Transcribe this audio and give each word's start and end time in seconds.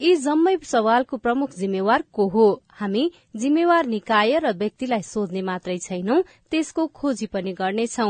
यी 0.00 0.14
जम्मै 0.16 0.56
सवालको 0.64 1.16
प्रमुख 1.16 1.50
जिम्मेवार 1.54 2.02
को 2.12 2.28
हो? 2.28 2.46
हामी 2.74 3.02
जिम्मेवार 3.38 3.86
निकाय 3.86 4.38
र 4.42 4.50
व्यक्तिलाई 4.58 5.02
सोध्ने 5.06 5.42
मात्रै 5.46 5.76
छैनौं 5.78 6.22
त्यसको 6.50 6.86
खोजी 6.90 7.26
पनि 7.30 7.52
गर्नेछौ। 7.54 8.06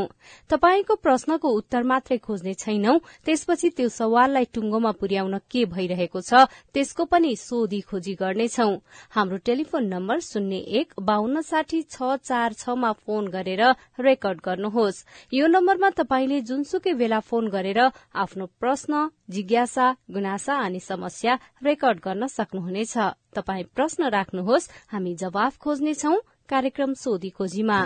तपाईँको 0.51 0.95
प्रश्नको 1.05 1.49
उत्तर 1.57 1.83
मात्रै 1.85 2.19
खोज्ने 2.19 2.55
छैनौं 2.55 2.97
त्यसपछि 3.25 3.69
त्यो 3.77 3.89
सवाललाई 3.93 4.45
टुङ्गोमा 4.55 4.93
पुर्याउन 5.01 5.37
के 5.53 5.65
भइरहेको 5.69 6.21
छ 6.21 6.49
त्यसको 6.73 7.05
पनि 7.05 7.37
सोधी 7.37 7.81
खोजी 7.85 8.15
गर्नेछौ। 8.17 8.71
हाम्रो 9.13 9.37
टेलिफोन 9.45 9.85
नम्बर 9.85 10.21
शून्य 10.25 10.57
एक 10.81 10.97
बान्न 11.05 11.45
साठी 11.45 11.83
छ 11.85 12.17
चार 12.25 12.57
छमा 12.57 12.93
फोन 13.05 13.29
गरेर 13.29 13.63
रेकर्ड 14.01 14.41
गर्नुहोस्। 14.41 15.05
यो 15.37 15.47
नम्बरमा 15.47 15.91
तपाईँले 16.01 16.41
जुनसुकै 16.49 16.97
बेला 16.97 17.21
फोन 17.21 17.53
गरेर 17.53 17.81
आफ्नो 18.17 18.47
प्रश्न 18.57 19.09
जिज्ञासा 19.29 19.91
गुनासा 20.11 20.55
अनि 20.65 20.81
समस्या 20.81 21.35
रेकर्ड 21.65 21.99
गर्न 22.05 22.27
सक्नुहुनेछ। 22.27 22.97
तपाई 23.35 23.63
प्रश्न 23.75 24.09
राख्नुहोस् 24.09 24.71
हामी 24.93 25.15
जवाफ 25.15 25.59
खोज्नेछौ 25.59 26.15
कार्यक्रम 26.49 26.95
सोधी 26.95 27.31
खोजीमा। 27.31 27.79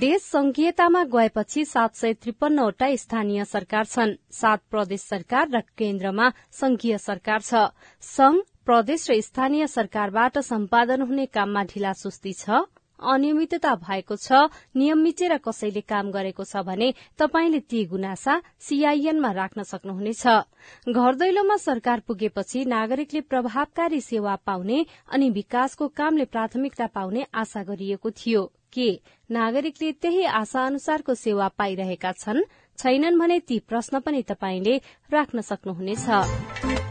देश 0.00 0.22
संघीयतामा 0.22 1.02
गएपछि 1.04 1.64
सात 1.64 1.94
सय 1.94 2.12
त्रिपन्नवटा 2.14 2.86
स्थानीय 2.96 3.44
सरकार 3.44 3.84
छन्। 3.84 4.14
सात 4.32 4.60
प्रदेश 4.70 5.00
सरकार 5.00 5.48
र 5.48 5.60
केन्द्रमा 5.76 6.30
संघीय 6.52 6.98
सरकार 6.98 7.40
छ। 7.40 7.68
संघ 8.00 8.40
प्रदेश 8.64 9.10
र 9.10 9.20
स्थानीय 9.20 9.66
सरकारबाट 9.66 10.38
सम्पादन 10.38 11.02
हुने 11.02 11.26
काममा 11.26 11.62
ढिला 11.64 11.92
सुस्ती 11.92 12.32
छ। 12.32 12.64
अनियमितता 13.02 13.74
भएको 13.74 14.16
छ 14.16 14.32
नियम 14.76 14.98
मिचेर 14.98 15.36
कसैले 15.38 15.80
काम 15.80 16.10
गरेको 16.10 16.44
छ 16.44 16.62
भने 16.66 16.92
तपाईँले 17.18 17.60
ती 17.60 17.84
गुनासा 17.86 18.40
सीआईएनमा 18.60 19.30
राख्न 19.32 19.62
सक्नुहुनेछ। 19.62 20.26
घर 20.88 21.14
दैलोमा 21.14 21.56
सरकार 21.56 22.00
पुगेपछि 22.06 22.64
नागरिकले 22.64 23.20
प्रभावकारी 23.20 24.00
सेवा 24.00 24.36
पाउने 24.46 24.84
अनि 25.12 25.30
विकासको 25.30 25.88
कामले 25.88 26.24
प्राथमिकता 26.24 26.86
पाउने 26.86 27.26
आशा 27.34 27.62
गरिएको 27.62 28.10
थियो। 28.10 28.52
के 28.72 28.90
नागरिकले 29.30 29.92
त्यही 29.92 30.24
आशा 30.24 30.66
अनुसारको 30.66 31.14
सेवा 31.14 31.48
पाइरहेका 31.48 32.12
छन्? 32.12 32.42
छैनन् 32.78 33.18
भने 33.18 33.38
ती 33.40 33.58
प्रश्न 33.58 34.00
पनि 34.00 34.22
तपाईँले 34.22 34.76
राख्न 35.12 35.40
सक्नुहुनेछ। 35.40 36.89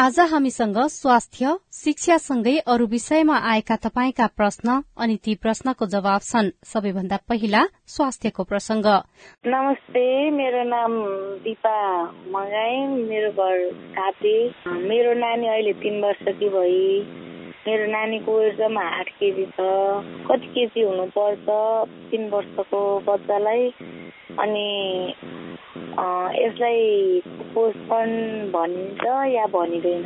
आज 0.00 0.18
हामीसँग 0.20 0.76
स्वास्थ्य 0.78 1.54
शिक्षासँगै 1.74 2.58
अरू 2.66 2.86
विषयमा 2.86 3.36
आएका 3.50 3.76
तपाईँका 3.76 4.26
प्रश्न 4.26 4.82
अनि 4.98 5.16
ती 5.24 5.34
प्रश्नको 5.34 5.86
जवाब 5.86 6.20
छन्। 6.20 6.50
सबैभन्दा 6.64 7.18
पहिला 7.28 7.62
स्वास्थ्यको 7.86 8.44
प्रसंग 8.44 8.86
नमस्ते 9.46 10.04
मेरो 10.30 10.62
नाम 10.62 10.94
दिपा 11.42 12.02
मगाई 12.04 12.76
मेरो 12.86 13.30
घर 13.32 13.58
कापे 13.98 14.36
मेरो 14.86 15.14
नानी 15.18 15.46
अहिले 15.46 15.72
तिन 15.72 16.00
वर्ष 16.04 16.22
कि 16.38 16.48
भई। 16.48 17.02
मेरो 17.66 17.86
नानीको 17.92 18.34
जम्मा 18.50 18.82
आठ 19.00 19.08
केजी 19.08 19.44
छ। 19.44 19.66
कति 20.30 20.46
केजी 20.46 20.82
हुनुपर्छ? 20.82 21.46
तिन 22.10 22.28
वर्षको 22.28 23.00
बच्चालाई 23.00 23.68
अनि 24.38 24.68
यसलाई 25.98 27.20
कुपोषण 27.26 28.08
भनिन्छ 28.52 29.04
या 29.34 29.46
भनिँदैन? 29.54 30.04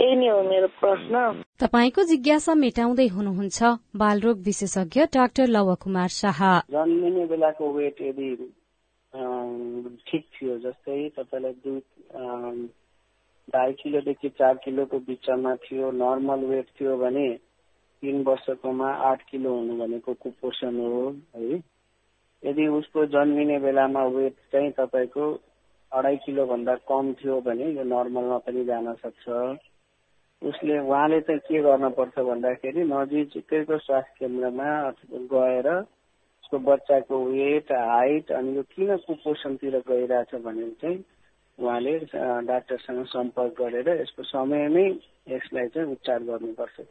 यही 0.00 0.14
नै 0.16 0.28
हो 0.28 0.42
मेरो 0.42 0.68
प्रश्न। 0.80 1.22
तपाईँको 1.60 2.02
जिज्ञासा 2.10 2.54
मेटाउँदै 2.54 3.06
हुनुहुन्छ 3.14 3.58
बालरोग 3.96 4.36
विशेषज्ञ 4.46 5.00
डाक्टर 5.14 5.46
लव 5.48 5.74
कुमार 5.82 6.08
शाह। 6.16 6.40
जन्मिने 6.70 7.24
बेलाको 7.26 7.72
वेट 7.74 8.00
यदि 8.02 8.28
ठिक 10.06 10.24
थियो 10.34 10.58
जस्तै 10.58 10.98
तपाईँलाई 11.16 11.54
दुई 11.64 11.80
ढाई 13.48 13.72
किलोदेखि 13.72 14.28
चार 14.38 14.54
किलोको 14.64 14.98
बिचमा 15.08 15.54
थियो 15.64 15.90
नर्मल 15.98 16.44
वेट 16.46 16.66
थियो 16.80 16.96
भने 16.96 17.28
तिन 18.02 18.22
वर्षकोमा 18.22 18.88
आठ 19.10 19.22
किलो 19.30 19.54
हुनु 19.54 19.78
भनेको 19.78 20.14
कुपोषण 20.22 20.76
हो 20.80 21.02
है। 21.36 21.58
यदि 22.42 22.66
उसको 22.68 23.04
जन्मिने 23.12 23.58
बेलामा 23.58 24.04
वेट 24.14 24.34
चाहिँ 24.52 24.70
तपाईँको 24.72 25.24
अढाई 25.92 26.16
किलोभन्दा 26.16 26.74
कम 26.88 27.12
थियो 27.12 27.40
भने 27.40 27.70
यो 27.72 27.84
नर्मलमा 27.84 28.38
पनि 28.46 28.64
जान 28.64 28.92
सक्छ। 28.94 29.28
उसले 30.42 30.78
उहाँले 30.78 31.20
चाहिँ 31.20 31.40
के 31.40 31.62
गर्नुपर्छ 31.62 32.18
भन्दाखेरि 32.18 32.84
नजिकैको 32.84 33.78
स्वास्थ्य 33.78 34.14
केन्द्रमा 34.18 34.68
गएर 35.32 35.68
उसको 35.68 36.58
बच्चाको 36.58 37.24
वेट 37.24 37.72
हाइट 37.72 38.30
अनि 38.32 38.56
यो 38.56 38.62
किन 38.62 38.96
कुपोषणतिर 38.96 39.78
गइरहेछ 39.88 40.34
भने 40.44 40.70
चाहिँ 40.82 41.04
उहाँले 41.58 41.98
डाक्टरसँग 42.46 43.04
सम्पर्क 43.06 43.60
गरेर 43.60 43.88
यसको 44.00 44.22
समयमै 44.22 44.86
यसलाई 45.28 45.68
चाहिँ 45.68 45.90
उपचार 45.92 46.22
गर्नुपर्छ। 46.22 46.86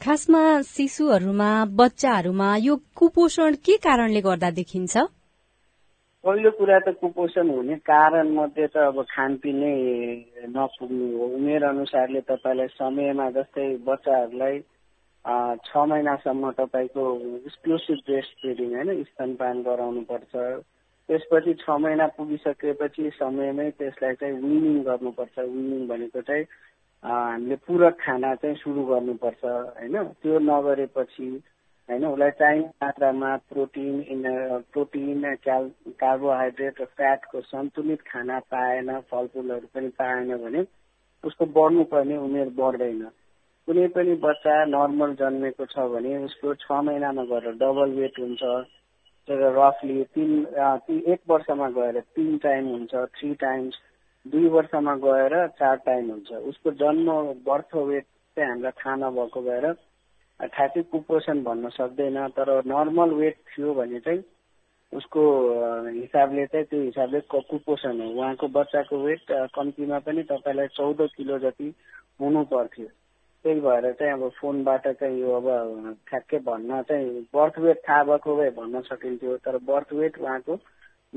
खासमा 0.00 0.42
शिशुहरूमा 0.64 1.50
बच्चाहरूमा 1.78 2.48
यो 2.60 2.74
कुपोषण 2.96 3.54
के 3.66 3.76
कारणले 3.86 4.20
गर्दा 4.20 4.50
देखिन्छ? 4.58 4.94
पहिलो 6.24 6.50
कुरा 6.58 6.78
त 6.78 6.88
कुपोषण 7.00 7.50
हुने 7.50 7.76
कारण 7.86 8.28
मध्ये 8.34 8.66
त 8.66 8.76
अब 8.90 9.02
खानपिन 9.10 9.56
नै 9.56 9.74
नपुग्नु 10.54 11.06
हो। 11.16 11.24
उमेर 11.36 11.64
अनुसारले 11.64 12.20
तपाईँलाई 12.30 12.68
समयमा 12.78 13.26
जस्तै 13.36 13.66
बच्चाहरूलाई 13.88 14.56
छ 15.66 15.76
महिनासम्म 15.90 16.50
तपाईँको 16.60 17.04
एक्सक्लुसिभ 17.46 17.98
ब्रेस्ट 18.06 18.32
फिडिङ 18.42 18.74
होइन 18.74 19.02
स्तनपान 19.02 19.62
गराउनु 19.62 20.02
पर्छ 20.10 20.32
त्यसपछि 21.08 21.54
छ 21.62 21.78
महिना 21.82 22.06
पुगिसकेपछि 22.16 23.10
समयमै 23.18 23.70
त्यसलाई 23.78 24.14
चाहिँ 24.20 24.34
विनिङ 24.42 24.82
गर्नुपर्छ। 24.86 25.36
विनिङ 25.38 25.86
भनेको 25.88 26.20
चाहिँ 26.20 26.44
हामीले 27.06 27.56
पूरक 27.66 27.98
खाना 28.00 28.34
चाहिँ 28.34 28.56
सुरु 28.56 28.82
गर्नुपर्छ 28.84 29.44
होइन? 29.44 29.96
त्यो 30.22 30.38
नगरेपछि 30.42 31.28
होइन 31.88 32.04
उसलाई 32.06 32.30
चाहिने 32.40 32.66
मात्रामा 32.82 33.30
प्रोटिन 33.50 34.22
प्रोटिन 34.72 35.34
क्याल 35.42 35.70
कार्बोहाइड्रेट 36.00 36.80
र 36.80 36.84
फ्याटको 36.96 37.40
सन्तुलित 37.42 38.00
खाना 38.10 38.38
पाएन 38.50 38.90
फलफुलहरू 39.10 39.66
पनि 39.74 39.88
पाएन 39.98 40.36
भने 40.36 40.64
उसको 41.24 41.46
बढ्नुपर्ने 41.56 42.16
उमेर 42.18 42.48
बढ्दैन। 42.56 43.02
कुनै 43.68 43.86
पनि 43.94 44.14
बच्चा 44.22 44.54
नर्मल 44.66 45.14
जन्मेको 45.20 45.64
छ 45.66 45.86
भने 45.92 46.16
उसको 46.24 46.54
छ 46.56 46.82
महिनामा 46.86 47.24
गएर 47.30 47.52
डबल 47.62 47.90
वेट 47.94 48.18
हुन्छ 48.20 48.42
रफली 49.28 50.02
तिन 50.14 50.30
एक 51.06 51.20
वर्षमा 51.28 51.68
गएर 51.78 52.00
तिन 52.14 52.36
टाइम 52.42 52.68
हुन्छ 52.68 52.94
थ्री 53.14 53.34
टाइम्स 53.40 53.78
दुई 54.26 54.48
वर्षमा 54.48 54.94
गएर 54.98 55.34
चार 55.58 55.76
टाइम 55.86 56.10
हुन्छ। 56.10 56.32
उसको 56.50 56.70
जन्म 56.82 57.10
बर्थ 57.46 57.74
वेट 57.74 58.04
चाहिँ 58.36 58.48
हामीलाई 58.50 58.72
थाहा 58.80 58.96
नभएको 58.96 59.40
भएर 59.42 59.72
ठ्याक्कै 60.40 60.82
कुपोषण 60.92 61.42
भन्न 61.44 61.68
सक्दैन 61.72 62.16
तर 62.36 62.50
नर्मल 62.66 63.10
वेट 63.14 63.36
थियो 63.48 63.74
भने 63.74 64.00
चाहिँ 64.00 64.22
उसको 64.92 65.22
हिसाबले 65.90 66.46
चाहिँ 66.46 66.66
त्यो 66.66 66.80
हिसाबले 66.82 67.20
कुपोषण 67.30 68.00
हो। 68.00 68.08
उहाँको 68.10 68.48
बच्चाको 68.48 68.98
वेट 68.98 69.32
कम्तीमा 69.54 69.98
पनि 70.06 70.22
तपाईँलाई 70.30 70.66
चौध 70.76 71.00
किलो 71.16 71.38
जति 71.38 71.72
हुनु 72.20 72.44
पर्थ्यो। 72.52 72.86
त्यही 73.44 73.60
भएर 73.60 73.92
चाहिँ 73.92 74.12
अब 74.12 74.28
फोनबाट 74.38 74.86
चाहिँ 74.88 75.20
यो 75.20 75.32
अब 75.36 75.48
ठ्याक्कै 76.08 76.38
भन्न 76.46 76.82
चाहिँ 76.82 77.20
बर्थ 77.34 77.58
वेट 77.58 77.78
थाहा 77.88 78.02
भएको 78.04 78.36
भए 78.36 78.50
भन्न 78.56 78.80
सकिन्थ्यो 78.82 79.36
तर 79.44 79.58
बर्थ 79.66 79.92
वेट 79.92 80.18
उहाँको 80.18 80.56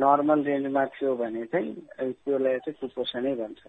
नर्मल 0.01 0.44
रेन्जमा 0.44 0.86
थियो 0.96 1.16
भने 1.16 1.46
चाहिँ 1.51 1.74
त्यसलाई 2.00 2.57
चाहिँ 2.66 2.78
कुपोषणै 2.81 3.34
भन्छ। 3.36 3.62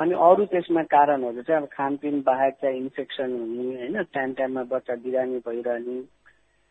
अनि 0.00 0.14
अरू 0.26 0.44
त्यसमा 0.52 0.82
कारणहरू 0.92 1.42
चाहिँ 1.42 1.62
अब 1.62 1.68
खानपिन 1.72 2.20
बाहेक 2.26 2.54
चाहिँ 2.62 2.78
इन्फेक्सन 2.78 3.32
हुने 3.32 3.74
होइन 3.76 4.02
टाइम 4.14 4.32
टाइममा 4.38 4.62
बच्चा 4.70 4.94
बिरामी 5.04 5.38
भइरहने 5.46 6.00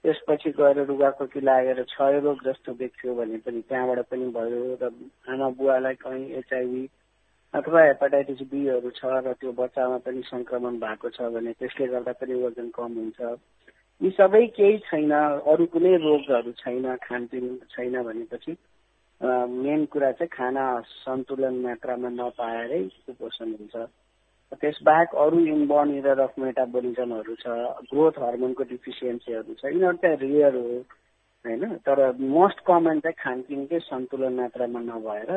त्यसपछि 0.04 0.50
गएर 0.58 0.78
रुगाखोकी 0.86 1.42
लागेर 1.42 1.82
क्षयरोग 1.84 2.40
जस्तो 2.46 2.74
देखियो 2.82 3.16
भने 3.16 3.38
पनि 3.46 3.62
त्यहाँबाट 3.70 4.00
पनि 4.10 4.28
भयो 4.38 4.78
र 4.82 4.90
आमा 5.30 5.50
बुवालाई 5.60 5.96
कहीँ 6.02 6.26
एचआइभी 6.40 6.84
अथवा 7.54 7.82
हेपाटाइटिस 7.84 8.42
बीहरू 8.50 8.90
छ 8.96 9.06
र 9.26 9.34
त्यो 9.38 9.52
बच्चामा 9.60 9.98
पनि 10.08 10.22
संक्रमण 10.26 10.80
भएको 10.80 11.10
छ 11.10 11.30
भने 11.36 11.54
त्यसले 11.60 11.88
गर्दा 11.94 12.12
पनि 12.22 12.42
वजन 12.44 12.70
कम 12.74 12.94
हुन्छ। 12.96 13.38
यी 14.02 14.10
सबै 14.18 14.46
केही 14.56 14.78
छैन 14.88 15.12
अरू 15.12 15.66
कुनै 15.74 15.96
रोगहरू 16.00 16.52
छैन 16.58 16.96
खानपिन 17.04 17.46
छैन 17.70 18.02
भनेपछि 18.04 18.56
मेन 19.22 19.86
कुरा 19.86 20.12
चाहिँ 20.12 20.30
खाना 20.32 20.66
सन्तुलन 20.82 21.56
मात्रामा 21.62 22.10
नपाएरै 22.10 22.84
कुपोषण 23.06 23.50
हुन्छ। 23.54 23.76
त्यसबाहेक 24.52 25.16
अरू 25.16 25.40
इनबर्न 25.46 25.90
इरर 25.98 26.20
अफ 26.20 26.34
मेटाबोलिजमहरू 26.40 27.36
छ 27.36 27.48
ग्रोथ 27.92 28.16
हर्मोनको 28.18 28.64
डिफिसियन्सीहरू 28.72 29.54
छ 29.60 29.66
यिनीहरू 29.66 29.98
चाहिँ 29.98 30.18
रियर 30.18 30.56
हो 30.56 30.64
होइन? 31.46 31.64
तर 31.86 32.00
मोस्ट 32.32 32.60
कमन 32.66 33.00
चाहिँ 33.00 33.20
खानपिनकै 33.20 33.80
सन्तुलन 33.86 34.34
मात्रामा 34.40 34.80
नभएर 34.88 35.32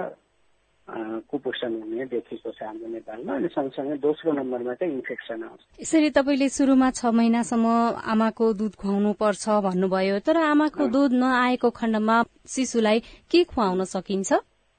कुपोषण 0.93 1.73
हुने 1.81 2.05
देखेको 2.13 2.51
छ 2.53 2.63
हाम्रो 2.63 2.89
नेपालमा 2.89 3.33
अनि 3.35 3.49
सँगसँगै 3.49 3.97
दोस्रो 4.05 4.33
नम्बरमा 4.33 4.75
चाहिँ 4.75 4.93
इन्फेक्सन 4.95 5.43
आउँछ। 5.43 5.61
यसरी 5.81 6.11
तपाईँले 6.11 6.49
सुरुमा 6.49 6.91
छ 6.91 7.13
महिनासम्म 7.17 7.67
आमाको 8.13 8.53
दुध 8.61 8.75
खुवाउनु 8.77 9.13
पर्छ 9.17 9.45
भन्नुभयो 9.67 10.19
तर 10.27 10.37
आमाको 10.37 10.87
दुध 10.93 11.13
नआएको 11.17 11.71
खण्डमा 11.71 12.17
शिशुलाई 12.55 12.99
के 13.31 13.45
खुवाउन 13.45 13.85
सकिन्छ? 13.89 14.33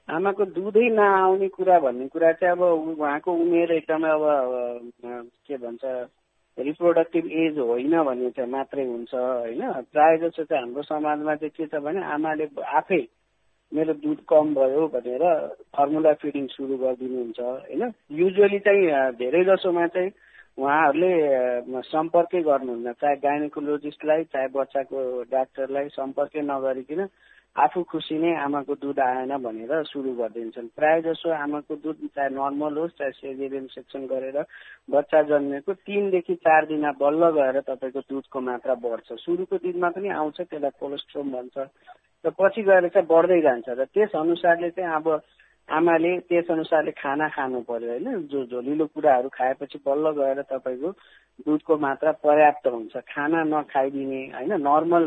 आमाको 0.08 0.44
दुधै 0.54 0.88
नआउने 0.94 1.48
कुरा 1.48 1.78
भन्ने 1.80 2.06
कुरा 2.14 2.32
चाहिँ 2.38 2.52
अब 2.52 2.62
उहाँको 3.00 3.30
उमेर 3.32 3.72
एकदमै 3.72 4.10
अब 4.14 4.24
के 5.48 5.56
भन्छ 5.56 5.84
रिप्रोडक्टिभ 6.58 7.24
एज 7.42 7.58
होइन 7.58 7.94
भने 8.04 8.30
चाहिँ 8.30 8.50
मात्रै 8.50 8.84
हुन्छ 8.86 9.14
होइन? 9.14 9.62
प्रायः 9.90 10.16
जस्तो 10.22 10.44
चाहिँ 10.44 10.62
हाम्रो 10.62 10.82
समाजमा 10.82 11.34
चाहिँ 11.34 11.50
के 11.56 11.66
छ 11.66 11.82
भने 11.82 12.04
आमाले 12.14 12.46
आफै 12.62 13.02
मेरो 13.72 13.92
दुध 13.94 14.18
कम 14.28 14.54
भयो 14.54 14.86
भनेर 14.88 15.22
फर्मुला 15.76 16.12
फिडिङ 16.14 16.46
सुरु 16.46 16.76
गरिदिनुहुन्छ 16.76 17.40
होइन? 17.40 17.82
युजली 18.12 18.58
चाहिँ 18.58 19.12
धेरै 19.14 19.42
जसोमा 19.44 19.86
चाहिँ 19.86 20.10
उहाँहरूले 20.58 21.12
सम्पर्कै 21.82 22.42
गर्नुहुन्न 22.42 22.92
चाहे 22.92 23.16
गाइनोकोलोजिस्टलाई 23.16 24.24
चाहे 24.24 24.48
बच्चाको 24.54 24.98
डाक्टरलाई 25.30 25.88
सम्पर्कै 25.90 26.42
नगरिकन 26.44 27.00
आफू 27.56 27.82
खुसी 27.82 28.16
नै 28.18 28.34
आमाको 28.36 28.74
दुध 28.74 28.98
आएन 28.98 29.32
भनेर 29.38 29.82
सुरु 29.86 30.12
गरिदिन्छन्। 30.12 30.68
प्रायः 30.74 31.00
जसो 31.02 31.30
आमाको 31.32 31.74
दुध 31.76 31.98
चाहे 32.10 32.28
नर्मल 32.30 32.78
होस् 32.78 32.98
चाहे 32.98 33.10
सेजेरियन 33.12 33.66
सेक्सन 33.70 34.06
गरेर 34.06 34.38
बच्चा 34.90 35.22
जन्मेको 35.22 35.72
तिनदेखि 35.86 36.34
चार 36.34 36.66
दिनमा 36.66 36.90
बल्ल 36.98 37.30
गएर 37.30 37.60
तपाईँको 37.62 38.00
दुधको 38.10 38.40
मात्रा 38.40 38.74
बढ्छ। 38.74 39.08
सुरुको 39.22 39.56
दिनमा 39.62 39.88
पनि 39.94 40.08
आउँछ 40.10 40.40
त्यसलाई 40.40 40.74
कोलेस्ट्रोम 40.80 41.30
भन्छ। 41.30 41.56
र 42.24 42.30
पछि 42.34 42.62
गएर 42.62 42.88
चाहिँ 42.88 43.06
बढ्दै 43.06 43.40
जान्छ। 43.40 43.68
र 43.70 43.84
त्यस 43.86 44.18
अनुसारले 44.18 44.70
चाहिँ 44.74 44.90
अब 44.90 45.06
आमाले 45.68 46.10
त्यस 46.26 46.50
अनुसारले 46.50 46.90
खाना 46.90 47.28
खानु 47.28 47.60
पर्यो 47.70 47.90
होइन? 47.90 48.26
जो 48.26 48.44
झोलिलो 48.50 48.86
कुराहरू 48.90 49.28
खाएपछि 49.30 49.78
बल्ल 49.86 50.10
गएर 50.18 50.42
तपाईँको 50.50 50.90
दुधको 51.46 51.72
मात्रा 51.78 52.12
पर्याप्त 52.18 52.66
हुन्छ। 52.66 52.96
खाना 53.14 53.44
नखाइदिने 53.46 54.22
होइन? 54.34 54.52
नर्मल 54.58 55.04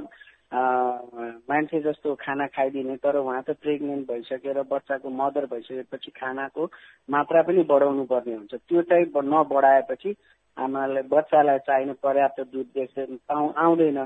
मान्छे 0.52 1.80
जस्तो 1.82 2.14
खाना 2.16 2.48
खाइदिने 2.48 2.96
तर 3.04 3.16
उहाँ 3.18 3.42
त 3.44 3.56
प्रेग्नेन्ट 3.62 4.08
भइसकेर 4.08 4.62
बच्चाको 4.72 5.10
मदर 5.12 5.46
भइसकेपछि 5.52 6.12
खानाको 6.12 6.66
मात्रा 7.10 7.42
पनि 7.44 7.64
बढाउनु 7.68 8.04
पर्ने 8.06 8.34
हुन्छ। 8.34 8.54
त्यो 8.56 8.82
चाहिँ 8.82 9.06
नबढाएपछि 9.12 10.16
आमालाई 10.58 11.04
बच्चालाई 11.12 11.60
चाहिने 11.68 11.94
पर्याप्त 12.00 12.40
दुध 12.54 12.68
देख्दै 12.74 13.06
पाउ 13.28 13.52
आउँदैन 13.58 14.00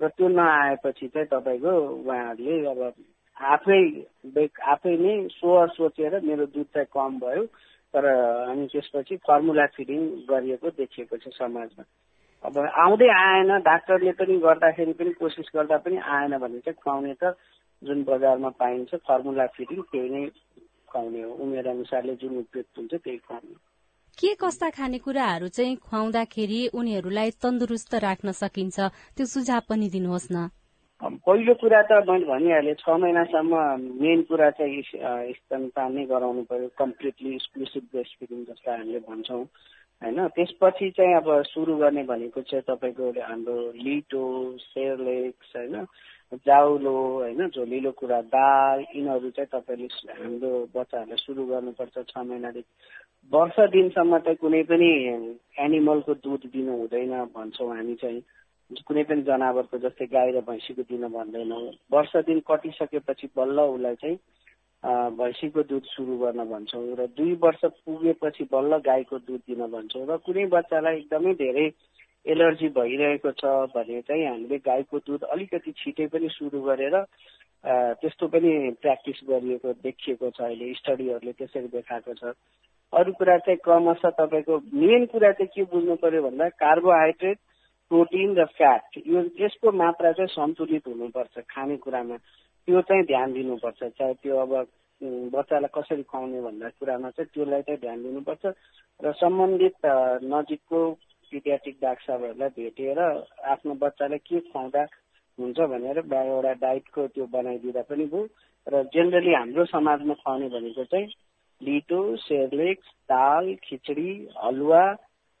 र 0.00 0.08
त्यो 0.08 0.28
नआएपछि 0.28 1.08
चाहिँ 1.08 1.28
तपाईँको 1.28 1.72
उहाँहरूले 2.06 2.66
अब 2.66 2.80
आफै 3.36 3.80
आफै 4.72 4.96
नै 4.96 5.16
स्वर 5.34 5.68
सोचेर 5.74 6.20
मेरो 6.22 6.46
दुध 6.54 6.66
चाहिँ 6.74 6.86
कम 6.94 7.18
भयो। 7.18 7.44
तर 7.94 8.04
अनि 8.04 8.66
त्यसपछि 8.72 9.16
फर्मुला 9.26 9.66
फिडिङ 9.74 10.00
गरिएको 10.30 10.70
देखिएको 10.78 11.16
छ 11.16 11.28
समाजमा। 11.34 11.84
अब 12.44 12.58
आउँदै 12.58 13.08
आएन 13.14 13.50
डाक्टरले 13.62 14.12
पनि 14.18 14.36
गर्दाखेरि 14.38 14.92
पनि 14.98 15.12
कोसिस 15.20 15.48
गर्दा 15.54 15.76
पनि 15.84 15.96
आएन 16.16 16.38
भने 16.38 16.58
चाहिँ 16.64 16.78
खुवाउने 16.82 17.14
त 17.22 17.34
जुन 17.82 18.02
बजारमा 18.04 18.50
पाइन्छ 18.60 18.94
फर्मुला 19.08 19.46
फिडिङ 19.56 19.80
त्यही 19.90 20.08
नै 20.10 20.26
खुवाउने 20.88 21.22
हो। 21.22 21.32
उमेर 21.44 21.66
अनुसारले 21.68 22.14
जुन 22.22 22.38
उपयुक्त 22.38 22.78
हुन्छ 22.78 22.94
त्यही 22.94 23.18
खुवाउने 23.26 23.54
के 24.18 24.34
कस्ता 24.34 24.68
खानेकुराहरू 24.76 25.48
चाहिँ 25.56 25.76
खुवाउँदाखेरि 25.78 26.60
उनीहरूलाई 26.74 27.30
तन्दुरुस्त 27.42 27.94
राख्न 28.06 28.32
सकिन्छ? 28.34 28.78
त्यो 29.16 29.26
सुझाव 29.26 29.62
पनि 29.68 29.88
दिनुहोस् 29.90 30.32
न। 30.32 30.48
पहिलो 31.02 31.54
कुरा 31.54 31.82
त 31.82 32.02
मैले 32.08 32.26
भनिहालेँ 32.26 32.74
छ 32.82 32.98
महिनासम्म 33.02 33.54
मेन 34.02 34.22
कुरा 34.30 34.50
चाहिँ 34.58 34.82
स्तनपान 35.38 35.92
नै 35.94 36.04
गराउनु 36.10 36.42
पर्यो 36.50 36.68
कम्प्लिटली 36.78 37.34
एक्सक्लुसिभ 37.34 37.84
ब्रेस्ट 37.92 38.18
फिडिङ 38.18 38.44
जस्तो 38.44 38.70
हामीले 38.70 39.00
भन्छौँ। 39.06 39.44
होइन 40.02 40.26
त्यसपछि 40.28 40.90
चाहिँ 40.90 41.14
अब 41.14 41.30
सुरु 41.44 41.76
गर्ने 41.76 42.02
भनेको 42.04 42.40
चाहिँ 42.42 42.62
तपाईँको 42.62 43.10
हाम्रो 43.20 43.56
लिटो 43.76 44.22
सेरलेक्स 44.58 45.56
होइन 45.56 45.86
जाउलो 46.38 46.92
होइन 47.14 47.48
झोलिलो 47.48 47.90
कुरा 47.92 48.20
दाल 48.28 48.80
यिनीहरू 48.94 49.30
चाहिँ 49.30 49.48
तपाईँले 49.52 49.88
हाम्रो 50.12 50.50
बच्चाहरूलाई 50.70 51.16
सुरु 51.16 51.46
गर्नुपर्छ 51.46 51.98
छ 52.06 52.18
महिनादेखि। 52.18 52.70
वर्ष 53.32 53.60
दिनसम्म 53.70 54.18
चाहिँ 54.18 54.36
कुनै 54.36 54.62
पनि 54.62 54.90
एनिमलको 55.58 56.14
दुध 56.16 56.46
दिनु 56.46 56.76
हुँदैन 56.78 57.14
भन्छौँ 57.34 57.68
हामी 57.76 57.94
चाहिँ। 57.94 58.22
कुनै 58.86 59.02
पनि 59.04 59.22
जनावरको 59.22 59.78
जस्तै 59.78 60.06
गाई 60.06 60.30
र 60.30 60.40
भैँसीको 60.44 60.82
दिन 60.84 61.08
भन्दैनौँ। 61.08 61.62
वर्ष 61.92 62.16
दिन 62.26 62.40
कटिसकेपछि 62.46 63.28
बल्ल 63.36 63.60
उसलाई 63.68 63.94
चाहिँ 63.94 64.18
भैँसीको 64.84 65.62
दुध 65.62 65.84
सुरु 65.86 66.16
गर्न 66.18 66.44
भन्छौँ 66.44 66.96
र 66.96 67.06
दुई 67.16 67.32
वर्ष 67.34 67.64
पुगेपछि 67.64 68.44
बल्ल 68.52 68.76
गाईको 68.84 69.18
दुध 69.18 69.40
दिन 69.48 69.66
भन्छौँ 69.66 70.06
र 70.06 70.16
कुनै 70.22 70.46
बच्चालाई 70.46 70.96
एकदमै 70.96 71.34
धेरै 71.34 71.66
एलर्जी 72.26 72.68
भइरहेको 72.68 73.30
छ 73.32 73.44
भने 73.74 74.00
चाहिँ 74.02 74.26
हामीले 74.26 74.58
गाईको 74.62 74.98
दुध 74.98 75.22
अलिकति 75.28 75.72
छिटै 75.76 76.06
पनि 76.06 76.28
सुरु 76.28 76.60
गरेर 76.62 76.96
त्यस्तो 77.98 78.28
पनि 78.28 78.52
प्र्याक्टिस 78.80 79.20
गरिएको 79.28 79.72
देखिएको 79.82 80.30
छ 80.30 80.40
अहिले 80.40 80.72
स्टडीहरूले 80.74 81.32
त्यसरी 81.32 81.68
देखाएको 81.68 82.14
छ। 82.14 82.32
अरू 82.92 83.12
कुरा 83.12 83.36
चाहिँ 83.38 83.58
क्रमशः 83.64 84.10
तपाईँको 84.14 84.58
मेन 84.74 85.06
कुरा 85.06 85.32
चाहिँ 85.32 85.50
के 85.54 85.62
बुझ्नु 85.72 85.96
पर्यो 85.96 86.22
भन्दा 86.22 86.48
कार्बोहाइड्रेट 86.56 87.38
प्रोटिन 87.90 88.34
र 88.38 88.44
फ्याट 88.56 88.98
यो 89.06 89.22
यसको 89.40 89.72
मात्रा 89.72 90.12
चाहिँ 90.12 90.28
सन्तुलित 90.30 90.86
हुनुपर्छ 90.86 91.38
खानेकुरामा। 91.50 92.16
त्यो 92.68 92.80
चाहिँ 92.82 93.04
ध्यान 93.06 93.32
दिनुपर्छ। 93.32 93.82
चाहे 93.82 94.14
त्यो 94.14 94.36
अब 94.38 94.52
बच्चालाई 95.00 95.70
कसरी 95.74 96.02
खुवाउने 96.02 96.40
भन्दा 96.42 96.68
कुरामा 96.78 97.10
चाहिँ 97.10 97.30
त्यसलाई 97.34 97.62
चाहिँ 97.62 97.80
ध्यान 97.80 98.02
दिनुपर्छ 98.02 98.44
र 99.00 99.12
सम्बन्धित 99.14 99.86
नजिकको 100.26 100.80
पिडियाट्रिक 101.32 101.76
डाक्टर 101.82 102.04
साहबहरूलाई 102.06 102.48
भेटेर 102.56 102.98
आफ्नो 103.46 103.74
बच्चालाई 103.74 104.18
के 104.18 104.40
खुवाउँदा 104.42 104.82
हुन्छ 105.38 105.58
भनेर 105.72 105.98
एउटा 105.98 106.52
डाइटको 106.60 107.06
त्यो 107.08 107.26
बनाइदिँदा 107.30 107.82
पनि 107.82 108.04
भयो 108.06 108.26
र 108.66 108.82
जेनरली 108.92 109.32
हाम्रो 109.34 109.64
समाजमा 109.66 110.14
खुवाउने 110.14 110.48
भनेको 110.48 110.84
चाहिँ 110.84 111.06
लिटो 111.60 112.00
सेरलेक्स 112.18 112.88
दाल 113.08 113.54
खिचडी 113.64 114.10
हलुवा 114.36 114.82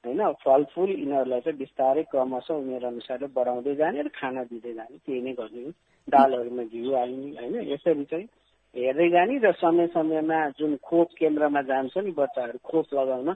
होइन 0.04 0.20
फलफुल 0.44 0.90
यिनीहरूलाई 0.90 1.40
चाहिँ 1.40 1.58
बिस्तारै 1.58 2.02
क्रमशः 2.02 2.54
उमेर 2.54 2.84
अनुसारले 2.86 3.26
बढाउँदै 3.34 3.74
जाने 3.74 4.02
र 4.02 4.08
खाना 4.14 4.44
दिँदै 4.44 4.72
जाने 4.72 4.96
त्यही 4.98 5.20
नै 5.22 5.32
गर्ने 5.32 5.62
हो। 5.64 5.70
दालहरूमा 6.08 6.62
घिउ 6.62 6.94
हाल्ने 6.94 7.28
होइन? 7.38 7.54
यसरी 7.72 8.04
चाहिँ 8.04 8.28
हेर्दै 8.76 9.08
जाने 9.10 9.38
र 9.38 9.52
समय 9.58 9.86
समयमा 9.94 10.38
जुन 10.58 10.76
खोप 10.82 11.08
केन्द्रमा 11.18 11.62
जान्छ 11.62 11.98
नि 11.98 12.10
बच्चाहरू 12.14 12.58
खोप 12.64 12.94
लगाउन 12.94 13.32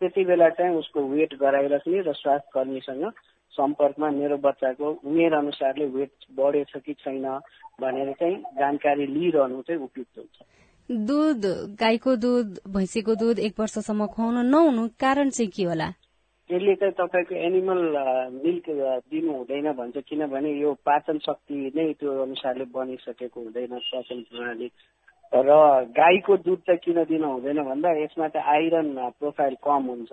त्यति 0.00 0.24
बेला 0.24 0.48
चाहिँ 0.48 0.76
उसको 0.76 1.00
वेट 1.08 1.34
गराइराख्ने 1.34 2.00
र 2.00 2.12
स्वास्थ्य 2.12 2.50
कर्मीसँग 2.54 3.04
सम्पर्कमा 3.52 4.10
मेरो 4.10 4.36
बच्चाको 4.36 4.86
उमेर 5.04 5.34
अनुसारले 5.34 5.86
वेट 5.86 6.12
बढेछ 6.36 6.72
कि 6.76 6.94
छैन 6.94 7.26
भनेर 7.80 8.12
चाहिँ 8.12 8.36
जानकारी 8.58 9.06
लिइरहनु 9.06 9.62
चाहिँ 9.62 9.80
उपयुक्त 9.82 10.18
हुन्छ। 10.18 10.36
दुध 10.90 11.46
गाईको 11.80 12.16
दुध 12.16 12.58
भैँसीको 12.68 13.14
दुध 13.14 13.38
एक 13.38 13.60
वर्षसम्म 13.60 14.06
खुवाउन 14.06 14.46
नहुनु 14.46 14.88
कारण 15.00 15.30
चाहिँ 15.30 15.50
के 15.50 15.64
होला? 15.64 15.88
यसले 16.50 16.74
चाहिँ 16.74 16.94
तपाईँको 16.94 17.34
एनिमल 17.34 17.80
मिल्क 18.32 18.66
दिनु 19.10 19.32
हुँदैन 19.32 19.72
भन्छ। 19.74 19.96
किनभने 20.08 20.50
यो 20.58 20.72
पाचन 20.86 21.18
शक्ति 21.18 21.54
नै 21.76 21.92
त्यो 21.98 22.10
अनुसारले 22.22 22.64
बनिसकेको 22.70 23.40
हुँदैन 23.40 23.78
पाचन 23.78 24.22
प्रणाली। 24.30 24.68
र 25.32 25.50
गाईको 25.90 26.36
दुध 26.46 26.58
चाहिँ 26.66 26.80
किन 26.84 27.02
दिनु 27.04 27.26
हुँदैन 27.26 27.62
भन्दा 27.66 27.90
यसमा 27.98 28.28
चाहिँ 28.28 28.46
आइरन 28.46 28.94
प्रोफाइल 29.18 29.54
कम 29.58 29.82
हुन्छ। 29.90 30.12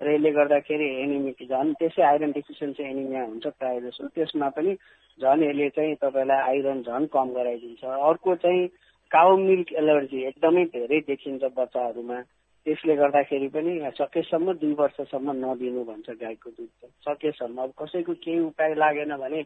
र 0.00 0.06
यसले 0.12 0.30
गर्दाखेरि 0.32 0.88
एनिमिक 1.02 1.40
झन् 1.48 1.72
त्यसै 1.80 2.02
आइरन 2.02 2.30
डिफिसियन्सी 2.32 2.82
एनिमिया 2.84 3.24
हुन्छ 3.24 3.46
प्रायः 3.46 3.80
जसो। 3.80 4.08
त्यसमा 4.14 4.48
पनि 4.56 4.72
झन् 5.18 5.44
यसले 5.44 5.68
चाहिँ 5.76 5.94
तपाईँलाई 6.04 6.40
आइरन 6.50 6.82
झन् 6.82 7.06
कम 7.08 7.32
गराइदिन्छ। 7.32 7.84
अर्को 7.84 8.34
चाहिँ 8.44 8.66
काउ 9.10 9.36
मिल्क 9.36 9.72
एलर्जी 9.80 10.22
एकदमै 10.28 10.64
धेरै 10.76 11.00
देखिन्छ 11.08 11.42
बच्चाहरूमा। 11.56 12.20
त्यसले 12.66 12.94
गर्दाखेरि 12.96 13.48
पनि 13.48 13.72
सकेसम्म 13.98 14.52
दुई 14.60 14.74
वर्षसम्म 14.80 15.28
नदिनु 15.44 15.82
भन्छ 15.84 16.08
गाईको 16.20 16.50
दुध 16.50 16.90
सकेसम्म। 17.08 17.56
अब 17.62 17.72
कसैको 17.80 18.12
केही 18.20 18.40
उपाय 18.50 18.74
लागेन 18.74 19.16
भने 19.16 19.42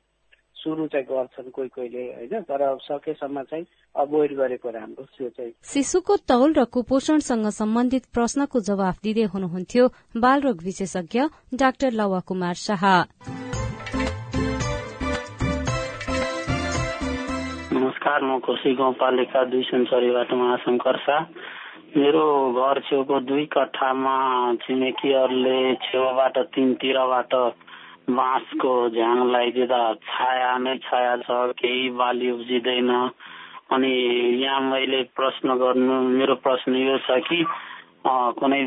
सुरु 0.57 0.87
चाहिँ 0.87 1.07
गर्छन् 1.07 1.51
कोही 1.51 1.69
कोहीले 1.69 2.03
होइन? 2.15 2.43
तर 2.49 2.61
सकेसम्म 2.83 3.43
चाहिँ 3.51 3.65
अभोइड 3.95 4.33
गरेको 4.35 4.69
राम्रो 4.71 5.05
त्यो 5.15 5.29
चाहिँ। 5.29 5.53
शिशुको 5.63 6.17
तौल 6.27 6.51
र 6.59 6.65
कुपोषणसँग 6.75 7.47
सम्बन्धित 7.55 8.05
प्रश्नको 8.11 8.61
जवाफ 8.69 8.97
दिँदै 9.05 9.27
हुनुहुन्थ्यो 9.35 9.85
बालरोग 10.19 10.59
विशेषज्ञ 10.65 11.21
डाक्टर 11.55 11.91
लवा 11.95 12.21
कुमार 12.29 12.55
शाह। 12.67 12.85
नमस्कार 17.75 18.19
म 18.25 18.39
कोशी 18.41 18.75
गाउँपालिका 18.75 19.45
दुई 19.53 19.63
सन्चरीबाट 19.63 20.33
महाशङ्कर 20.35 20.97
शाह। 20.99 21.23
मेरो 21.97 22.27
घर 22.59 22.79
छेउको 22.87 23.19
दुई 23.27 23.45
कट्ठामा 23.53 24.15
छिमेकीहरूले 24.63 25.59
छेउबाट 25.83 26.39
तिनतिरबाट 26.55 27.35
बाँसको 28.11 28.73
झ्याङ 28.91 29.23
लगाइदिँदा 29.29 29.79
छाया 30.07 30.51
नै 30.59 30.75
छाया 30.87 31.15
छ 31.23 31.39
केही 31.61 31.89
बाली 32.01 32.31
उब्जिँदैन। 32.31 32.91
अनि 33.79 33.93
यहाँ 34.43 34.61
मैले 34.71 35.03
प्रश्न 35.15 35.57
गर्नु 35.63 36.01
मेरो 36.19 36.35
प्रश्न 36.43 36.75
यो 36.83 36.99
छ 37.07 37.21
कि 37.31 37.41
कुनै 38.43 38.61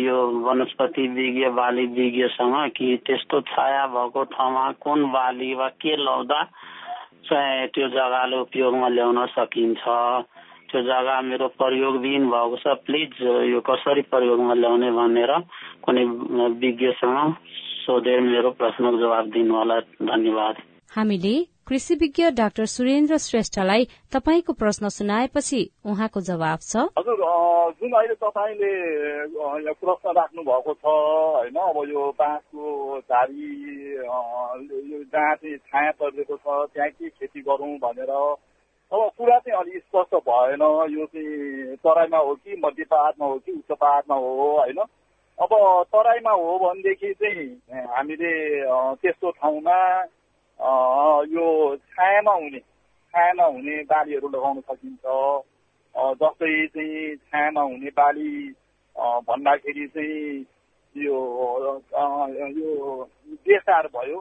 यो 0.00 0.18
वनस्पति 0.48 1.06
विज्ञ 1.20 1.48
बाली 1.60 1.86
विज्ञसँग 2.00 2.56
कि 2.76 2.96
त्यस्तो 3.06 3.40
छाया 3.52 3.86
भएको 3.92 4.24
ठाउँमा 4.32 4.70
कुन 4.80 5.04
बाली 5.12 5.54
वा 5.54 5.68
के 5.84 5.96
लाउँदा 6.04 6.42
चाहिँ 7.28 7.66
त्यो 7.76 7.88
जग्गाले 7.88 8.40
उपयोगमा 8.40 8.88
ल्याउन 8.88 9.26
सकिन्छ? 9.36 9.84
त्यो 10.70 10.80
जग्गा 10.82 11.20
मेरो 11.20 11.46
प्रयोगविहीन 11.58 12.24
भएको 12.30 12.56
छ। 12.62 12.74
प्लिज 12.86 13.10
यो 13.52 13.60
कसरी 13.60 14.02
प्रयोगमा 14.06 14.54
ल्याउने 14.54 14.90
भनेर 14.92 15.32
कुनै 15.84 16.04
विज्ञसँग 16.62 17.18
सोधेर 17.84 18.20
मेरो 18.22 18.50
प्रश्नको 18.54 18.98
जवाब 18.98 19.24
दिनुहोला। 19.34 19.80
धन्यवाद। 20.10 20.54
हामीले 20.96 21.34
कृषि 21.68 21.94
विज्ञ 21.94 22.30
डाक्टर 22.34 22.66
सुरेन्द्र 22.66 23.16
श्रेष्ठलाई 23.18 23.84
तपाईँको 24.12 24.52
प्रश्न 24.52 24.88
सुनाएपछि 24.90 25.60
उहाँको 25.86 26.20
जवाब 26.20 26.58
छ। 26.62 26.90
हजुर 26.98 27.18
जुन 27.78 27.92
अहिले 27.94 28.14
तपाईँले 28.18 29.72
प्रश्न 29.78 30.14
राख्नु 30.18 30.42
भएको 30.42 30.72
छ 30.74 30.84
होइन 30.86 31.56
अब 31.62 31.78
यो 31.90 32.02
बाँसको 32.18 32.66
झारी 33.00 33.48
जहाँ 35.06 35.34
चाहिँ 35.34 35.56
छाया 35.58 35.90
परिरहेको 36.00 36.36
छ 36.36 36.46
त्यहाँ 36.74 36.90
के 36.90 37.08
खेती 37.08 37.40
गरौँ 37.40 37.76
भनेर 37.78 38.12
अब 38.92 39.10
कुरा 39.18 39.38
चाहिँ 39.38 39.58
अलिक 39.58 39.82
स्पष्ट 39.82 40.14
भएन। 40.28 40.62
यो 40.92 41.04
चाहिँ 41.06 41.76
तराईमा 41.78 42.18
हो 42.18 42.34
कि 42.34 42.56
मध्य 42.64 42.84
पहाडमा 42.90 43.26
हो 43.26 43.38
कि 43.38 43.52
उच्च 43.52 43.76
पहाडमा 43.80 44.16
हो 44.16 44.30
होइन? 44.58 44.78
अब 45.38 45.52
तराईमा 45.94 46.30
हो 46.30 46.58
भनेदेखि 46.58 47.12
चाहिँ 47.14 47.86
हामीले 47.86 48.32
त्यस्तो 49.02 49.30
ठाउँमा 49.30 49.76
यो 51.30 51.76
छायामा 51.76 52.32
हुने 52.32 52.58
छायामा 52.58 53.44
हुने 53.44 53.76
बालीहरू 53.92 54.28
लगाउन 54.28 54.60
सकिन्छ। 54.60 55.04
जस्तै 56.18 56.66
चाहिँ 56.66 57.14
छायामा 57.16 57.62
हुने 57.62 57.90
बाली 57.94 58.32
भन्दाखेरि 59.30 59.86
चाहिँ 59.86 60.44
यो 60.94 61.18
यो 62.58 63.04
बेसार 63.46 63.86
भयो। 63.94 64.18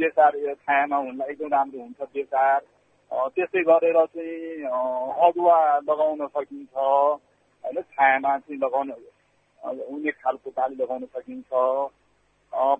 यो 0.00 0.08
छायामा 0.54 0.96
हुनलाई 0.96 1.30
एकदम 1.30 1.48
राम्रो 1.54 1.80
हुन्छ 1.80 2.00
बेसार 2.14 2.60
त्यसै 3.10 3.62
गरेर 3.64 3.98
चाहिँ 4.06 4.64
अदुवा 5.26 5.58
लगाउन 5.88 6.26
सकिन्छ। 6.26 6.74
होइन 6.76 7.80
छायामा 7.82 8.36
चाहिँ 8.38 8.58
लगाउन 8.60 8.90
हुने 9.62 10.10
खालको 10.12 10.50
बाली 10.50 10.74
लगाउन 10.82 11.04
सकिन्छ। 11.06 11.50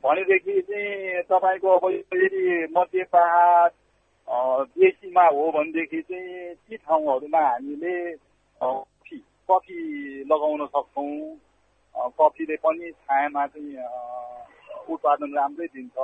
भनेदेखि 0.05 0.61
चाहिँ 0.63 1.23
तपाईँको 1.31 1.69
अब 1.77 1.91
यदि 1.91 2.67
मध्य 2.77 3.05
पहाड 3.13 3.71
बेसीमा 4.79 5.25
हो 5.27 5.51
भनेदेखि 5.53 6.01
चाहिँ 6.03 6.55
ती 6.55 6.77
ठाउँहरूमा 6.77 7.41
हामीले 7.41 7.97
कफी 8.61 9.17
कफी 9.49 9.79
लगाउन 10.25 10.67
सक्छौँ। 10.67 11.37
कफीले 12.19 12.57
पनि 12.57 12.91
छायामा 12.93 13.47
चाहिँ 13.47 13.77
उत्पादन 14.89 15.35
राम्रै 15.35 15.67
दिन्छ। 15.67 15.97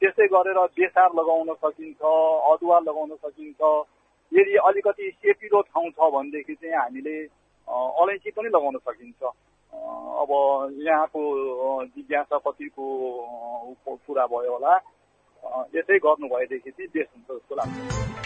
त्यसै 0.00 0.26
गरेर 0.28 0.58
बेसार 0.76 1.10
लगाउन 1.18 1.54
सकिन्छ 1.64 2.00
अदुवा 2.52 2.78
लगाउन 2.88 3.14
सकिन्छ। 3.16 3.60
यदि 4.32 4.54
अलिकति 4.68 5.10
सेपिलो 5.10 5.60
ठाउँ 5.62 5.90
छ 5.90 6.10
भनेदेखि 6.14 6.54
चाहिँ 6.54 6.74
हामीले 6.76 7.16
अलैँची 7.68 8.30
पनि 8.36 8.48
लगाउन 8.48 8.76
सकिन्छ। 8.78 9.22
अब 10.22 10.30
यहाँको 10.86 11.22
जिज्ञासा 11.86 12.38
कतिको 12.44 12.84
पुरा 13.86 14.26
भयो 14.26 14.52
होला। 14.52 14.74
यसै 15.74 15.98
गर्नुभएदेखि 15.98 16.70
चाहिँ 16.70 16.90
बेस 16.94 17.08
हुन्छ 17.14 17.28
जस्तो 17.30 17.54
लाग्छ। 17.56 18.25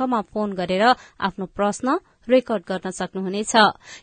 छमा 0.01 0.21
फोन 0.33 0.53
गरेर 0.57 0.83
आफ्नो 1.21 1.45
प्रश्न 1.53 1.97
रेकर्ड 2.29 2.63
गर्न 2.67 2.89
सक्नुहुनेछ। 2.89 3.53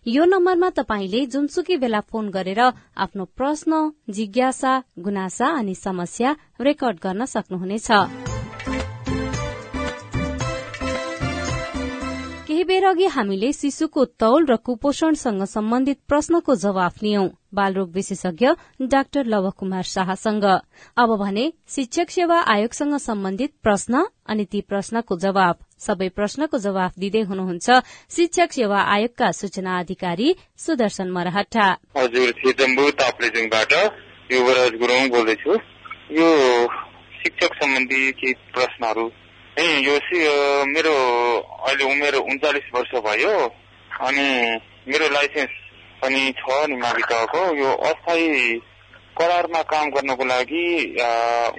यो 0.07 0.25
नम्बरमा 0.25 0.69
तपाईँले 0.79 1.21
जुनसुकै 1.27 1.77
बेला 1.83 2.01
फोन 2.07 2.31
गरेर 2.31 2.61
आफ्नो 2.95 3.25
प्रश्न 3.35 3.73
जिज्ञासा 4.11 4.73
गुनासा 4.99 5.47
अनि 5.59 5.75
समस्या 5.75 6.31
रेकर्ड 6.61 6.97
गर्न 7.03 7.25
सक्नुहुनेछ। 7.35 7.89
केही 12.59 12.67
बेर 12.67 12.85
अघि 12.87 13.07
हामीले 13.07 13.53
शिशुको 13.53 14.05
तौल 14.19 14.47
र 14.51 14.55
कुपोषणसँग 14.67 15.43
सम्बन्धित 15.47 15.99
प्रश्नको 16.11 16.55
जवाफ 16.59 16.95
लियौं। 17.03 17.27
बालरोग 17.55 17.91
विशेषज्ञ 17.95 18.47
डाक्टर 18.83 19.27
लव 19.31 19.47
कुमार 19.55 19.83
शाहसँग। 19.87 20.45
अब 20.99 21.11
भने 21.21 21.45
शिक्षक 21.71 22.11
सेवा 22.11 22.39
आयोगसँग 22.55 22.97
सम्बन्धित 22.99 23.53
प्रश्न 23.63 24.03
अनि 24.27 24.45
ती 24.45 24.61
प्रश्नको 24.67 25.17
जवाब 25.17 25.57
सबै 25.79 26.09
प्रश्नको 26.19 26.59
जवाफ 26.59 26.99
दिँदै 26.99 27.23
हुनुहुन्छ 27.31 27.79
शिक्षक 28.17 28.51
सेवा 28.53 28.81
आयोगका 28.97 29.31
सूचना 29.33 29.79
अधिकारी 29.79 30.35
सुदर्शन 30.59 31.09
मरहटा 31.15 31.69
हजुर 31.97 32.29
युवराज 34.33 34.73
गुरुङ 34.75 35.09
बोल्दैछु। 35.09 35.53
यो 36.13 36.29
शिक्षक 37.21 37.55
सम्बन्धी 37.55 38.11
केही 38.13 38.33
प्रश्नहरू 38.55 39.09
यो 39.59 39.95
मेरो 40.71 40.95
अहिले 41.67 41.85
उमेर 41.85 42.15
उन्चालिस 42.15 42.67
वर्ष 42.75 42.95
भयो 43.07 43.33
अनि 44.07 44.27
मेरो 44.89 45.09
लाइसेन्स 45.11 45.55
पनि 46.03 46.21
छ 46.39 46.67
निमाविकाको 46.71 47.43
यो 47.59 47.71
अस्थायी 47.89 48.55
करारमा 49.19 49.63
काम 49.73 49.91
गर्नको 49.91 50.25
लागि 50.25 50.67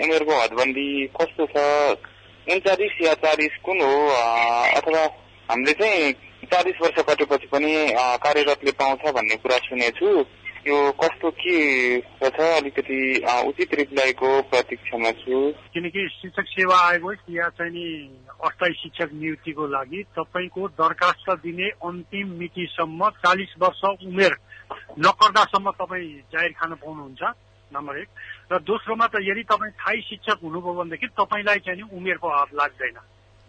उमेरको 0.04 0.34
हदबन्दी 0.42 0.90
कस्तो 1.20 1.46
छ? 1.46 1.58
उन्चालिस 2.48 2.94
या 3.02 3.14
चालिस 3.20 3.58
कुन 3.66 3.82
हो? 3.82 3.96
अथवा 4.80 5.04
हामीले 5.52 5.74
चाहिँ 5.74 6.12
चालिस 6.48 6.82
वर्ष 6.82 7.04
कटेपछि 7.04 7.48
पनि 7.52 7.74
कार्यरतले 8.24 8.72
पाउँछ 8.80 9.12
भन्ने 9.12 9.36
कुरा 9.44 9.58
सुनेछु। 9.68 10.10
यो 10.68 10.92
कस्तो 10.92 11.30
के 11.32 12.00
छ? 12.00 12.40
अलिकति 12.40 13.00
उचित 13.48 13.74
रिप्लाईको 13.80 14.30
प्रतीक्षामा 14.52 15.12
छु 15.20 15.38
किनकि 15.74 16.08
शिक्षक 16.12 16.48
सेवा 16.48 16.78
आयोग 16.88 17.16
या 17.32 17.48
चाहिँ 17.58 17.72
नि 17.72 17.86
अस्थायी 18.44 18.74
शिक्षक 18.82 19.10
नियुक्तिको 19.14 19.68
लागि 19.68 20.04
तपाईँको 20.18 20.68
दरखास्त 20.76 21.30
दिने 21.44 21.70
अन्तिम 21.80 22.28
मितिसम्म 22.40 23.10
चालिस 23.24 23.54
वर्ष 23.62 23.84
उमेर 24.06 24.36
नकर्दासम्म 25.00 25.72
तपाईँ 25.80 26.10
जाहेर 26.34 26.52
खान 26.60 26.74
पाउनुहुन्छ 26.84 27.24
नम्बर 27.72 27.98
एक। 28.00 28.10
र 28.52 28.60
दोस्रोमा 28.60 29.08
त 29.08 29.22
यदि 29.22 29.44
तपाईँ 29.46 29.72
थाई 29.80 30.02
शिक्षक 30.02 30.44
हुनुभयो 30.44 30.74
भनेदेखि 30.74 31.08
तपाईँलाई 31.16 31.60
चाहिँ 31.66 31.78
नि 31.80 31.86
उमेरको 31.98 32.28
हात 32.28 32.50
लाग्दैन। 32.54 32.98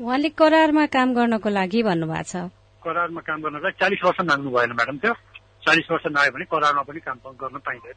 उहाँले 0.01 0.29
करारमा 0.37 0.87
काम 0.87 1.09
गर्नको 1.15 1.49
लागि 1.49 1.83
भन्नुभएको 1.83 2.29
छ। 2.31 2.35
करारमा 2.85 3.21
काम 3.21 3.39
गर्नलाई 3.43 3.73
चालिस 3.81 4.01
वर्ष 4.05 4.21
नाग्नु 4.31 4.51
भएन 4.51 4.73
म्याडम 4.73 4.99
त्यो। 5.03 5.15
चालिस 5.61 5.91
वर्ष 5.91 6.05
नआयो 6.09 6.31
भने 6.33 6.45
करारमा 6.49 6.83
पनि 6.89 7.01
काम 7.05 7.19
गर्न 7.37 7.59
पाइँदैन। 7.61 7.97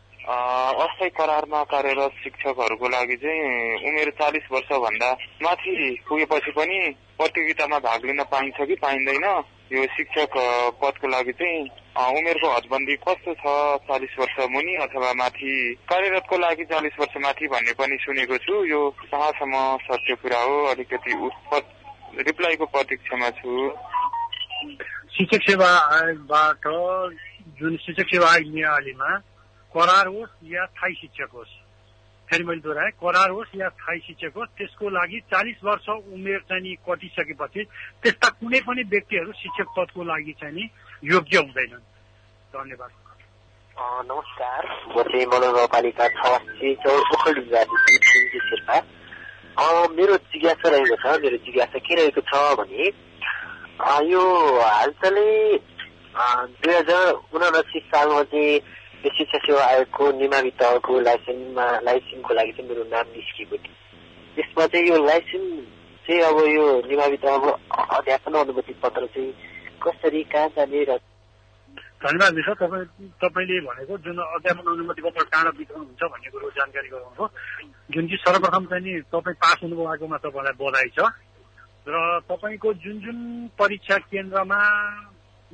अस्थायी 0.84 1.10
करारमा 1.16 1.64
कार्यरत 1.72 2.12
शिक्षकहरूको 2.24 2.88
लागि 2.92 3.16
चाहिँ 3.24 3.88
उमेर 3.88 4.10
चालिस 4.20 4.46
वर्षभन्दा 4.52 5.10
माथि 5.44 5.72
पुगेपछि 6.10 6.52
पनि 6.60 6.78
प्रतियोगितामा 7.18 7.80
भाग 7.88 8.06
लिन 8.06 8.24
पाइन्छ 8.32 8.68
कि 8.68 8.76
पाइँदैन? 8.84 9.26
यो 9.74 9.86
शिक्षक 9.96 10.34
पदको 10.84 11.08
लागि 11.08 11.32
चाहिँ 11.40 11.62
उमेरको 12.20 12.48
हदबन्दी 12.52 12.96
कस्तो 13.08 13.34
छ 13.42 13.46
चालिस 13.88 14.14
वर्ष 14.20 14.36
मुनि 14.52 14.76
अथवा 14.84 15.14
माथि? 15.16 15.54
कार्यरतको 15.90 16.38
लागि 16.38 16.64
चालिस 16.68 17.00
वर्ष 17.00 17.16
माथि 17.24 17.48
भन्ने 17.48 17.74
पनि 17.80 17.98
सुनेको 18.04 18.38
छु। 18.44 18.64
यो 18.66 18.82
कहाँसम्म 19.02 19.56
सत्य 19.88 20.16
कुरा 20.22 20.42
हो? 20.44 20.56
अलिकति 20.68 21.12
रिप्लाईको 22.28 22.66
प्रतीक्षामा 22.76 23.30
छु। 23.40 23.52
शिक्षक 25.16 25.42
सेवा 25.48 25.70
आयोगबाट 25.96 26.64
जुन 27.60 27.76
शिक्षक 27.78 28.08
सेवा 28.08 28.32
आयोग 28.32 28.54
नियालीमा 28.54 29.18
करार 29.74 30.08
होस् 30.08 30.34
या 30.44 30.66
थाई 30.74 30.94
शिक्षक 30.94 31.30
होस् 31.34 31.54
फेरि 32.28 32.44
मैले 32.44 32.62
दोहोऱ्याएँ 32.62 32.92
करार 32.96 33.30
होस् 33.30 33.56
या 33.56 33.70
थाई 33.70 34.00
शिक्षक 34.00 34.34
होस् 34.36 34.56
त्यसको 34.58 34.90
लागि 34.90 35.20
चालिस 35.28 35.64
वर्ष 35.64 35.90
उमेर 35.90 36.40
चाहिँ 36.40 36.64
नि 36.64 36.76
कटिसकेपछि 36.90 37.64
त्यस्ता 38.04 38.30
कुनै 38.30 38.60
पनि 38.60 38.84
व्यक्तिहरू 38.90 39.32
शिक्षक 39.34 39.68
पदको 39.78 40.04
लागि 40.04 40.34
चाहिँ 40.40 40.56
नि 40.56 40.70
योग्य 41.04 41.38
हुँदैनन् 41.38 41.86
धन्यवाद 42.54 42.92
नमस्कार 44.06 44.66
म 44.88 45.04
चाहिँ 45.04 45.26
मनोगाउँपालिका 45.26 46.08
छ 46.08 46.22
शेर्पा 48.40 48.78
मेरो 49.94 50.16
जिज्ञासा 50.16 50.70
रहेको 50.70 50.96
छ 50.96 51.20
मेरो 51.22 51.38
जिज्ञासा 51.38 51.80
के 51.80 51.96
रहेको 51.96 52.22
छ 52.22 52.32
भने 52.56 52.88
यो 54.08 54.24
हालचालै 54.62 55.58
दुई 56.14 56.74
हजार 56.74 57.12
उनासी 57.34 57.80
सालमा 57.90 58.22
चाहिँ 58.30 58.60
शिक्षा 59.04 59.38
सेवा 59.38 59.64
आयोगको 59.66 60.12
निमावि 60.22 60.52
तहको 60.62 61.00
लाइसेन्समा 61.00 61.66
लाइसेन्सको 61.84 62.34
लागि 62.34 62.52
चाहिँ 62.54 62.70
मेरो 62.70 62.84
नाम 62.94 63.06
निस्किएको 63.18 63.58
थियो। 63.58 63.76
त्यसमा 64.36 64.66
चाहिँ 64.70 64.88
यो 64.88 64.98
लाइसेन्स 65.06 65.66
चाहिँ 66.06 66.22
अब 66.22 66.38
यो 66.54 66.66
निमावि 66.88 67.18
तहको 67.18 67.50
अध्यापन 67.98 68.34
अनुमति 68.34 68.74
पत्र 68.84 69.06
चाहिँ 69.10 69.32
कसरी 69.82 70.24
कहाँ 70.30 70.48
जाने 70.54 70.84
र 70.86 70.98
धन्यवाद 72.04 72.34
विषय 72.36 72.54
तपाईँ 72.62 73.10
तपाईँले 73.24 73.60
भनेको 73.66 73.98
जुन 74.06 74.18
अध्यापन 74.22 74.66
अनुमति 74.70 75.02
पत्र 75.02 75.24
कहाँ 75.34 75.52
वितरण 75.58 75.82
हुन्छ 75.82 76.04
भन्ने 76.04 76.30
कुरो 76.30 76.50
जानकारी 76.54 76.90
गराउनु 76.94 77.28
जुन 77.90 78.04
चाहिँ 78.08 78.22
सर्वप्रथम 78.24 78.66
चाहिँ 78.70 78.84
नि 78.86 78.94
तपाईँ 79.10 79.36
पास 79.42 79.58
हुनुभएकोमा 79.64 80.18
तपाईँलाई 80.22 80.56
बधाई 80.62 80.90
छ। 80.94 81.10
र 81.90 81.96
तपाईँको 82.30 82.74
जुन 82.86 82.96
जुन 83.02 83.20
परीक्षा 83.60 83.98
केन्द्रमा 84.08 84.60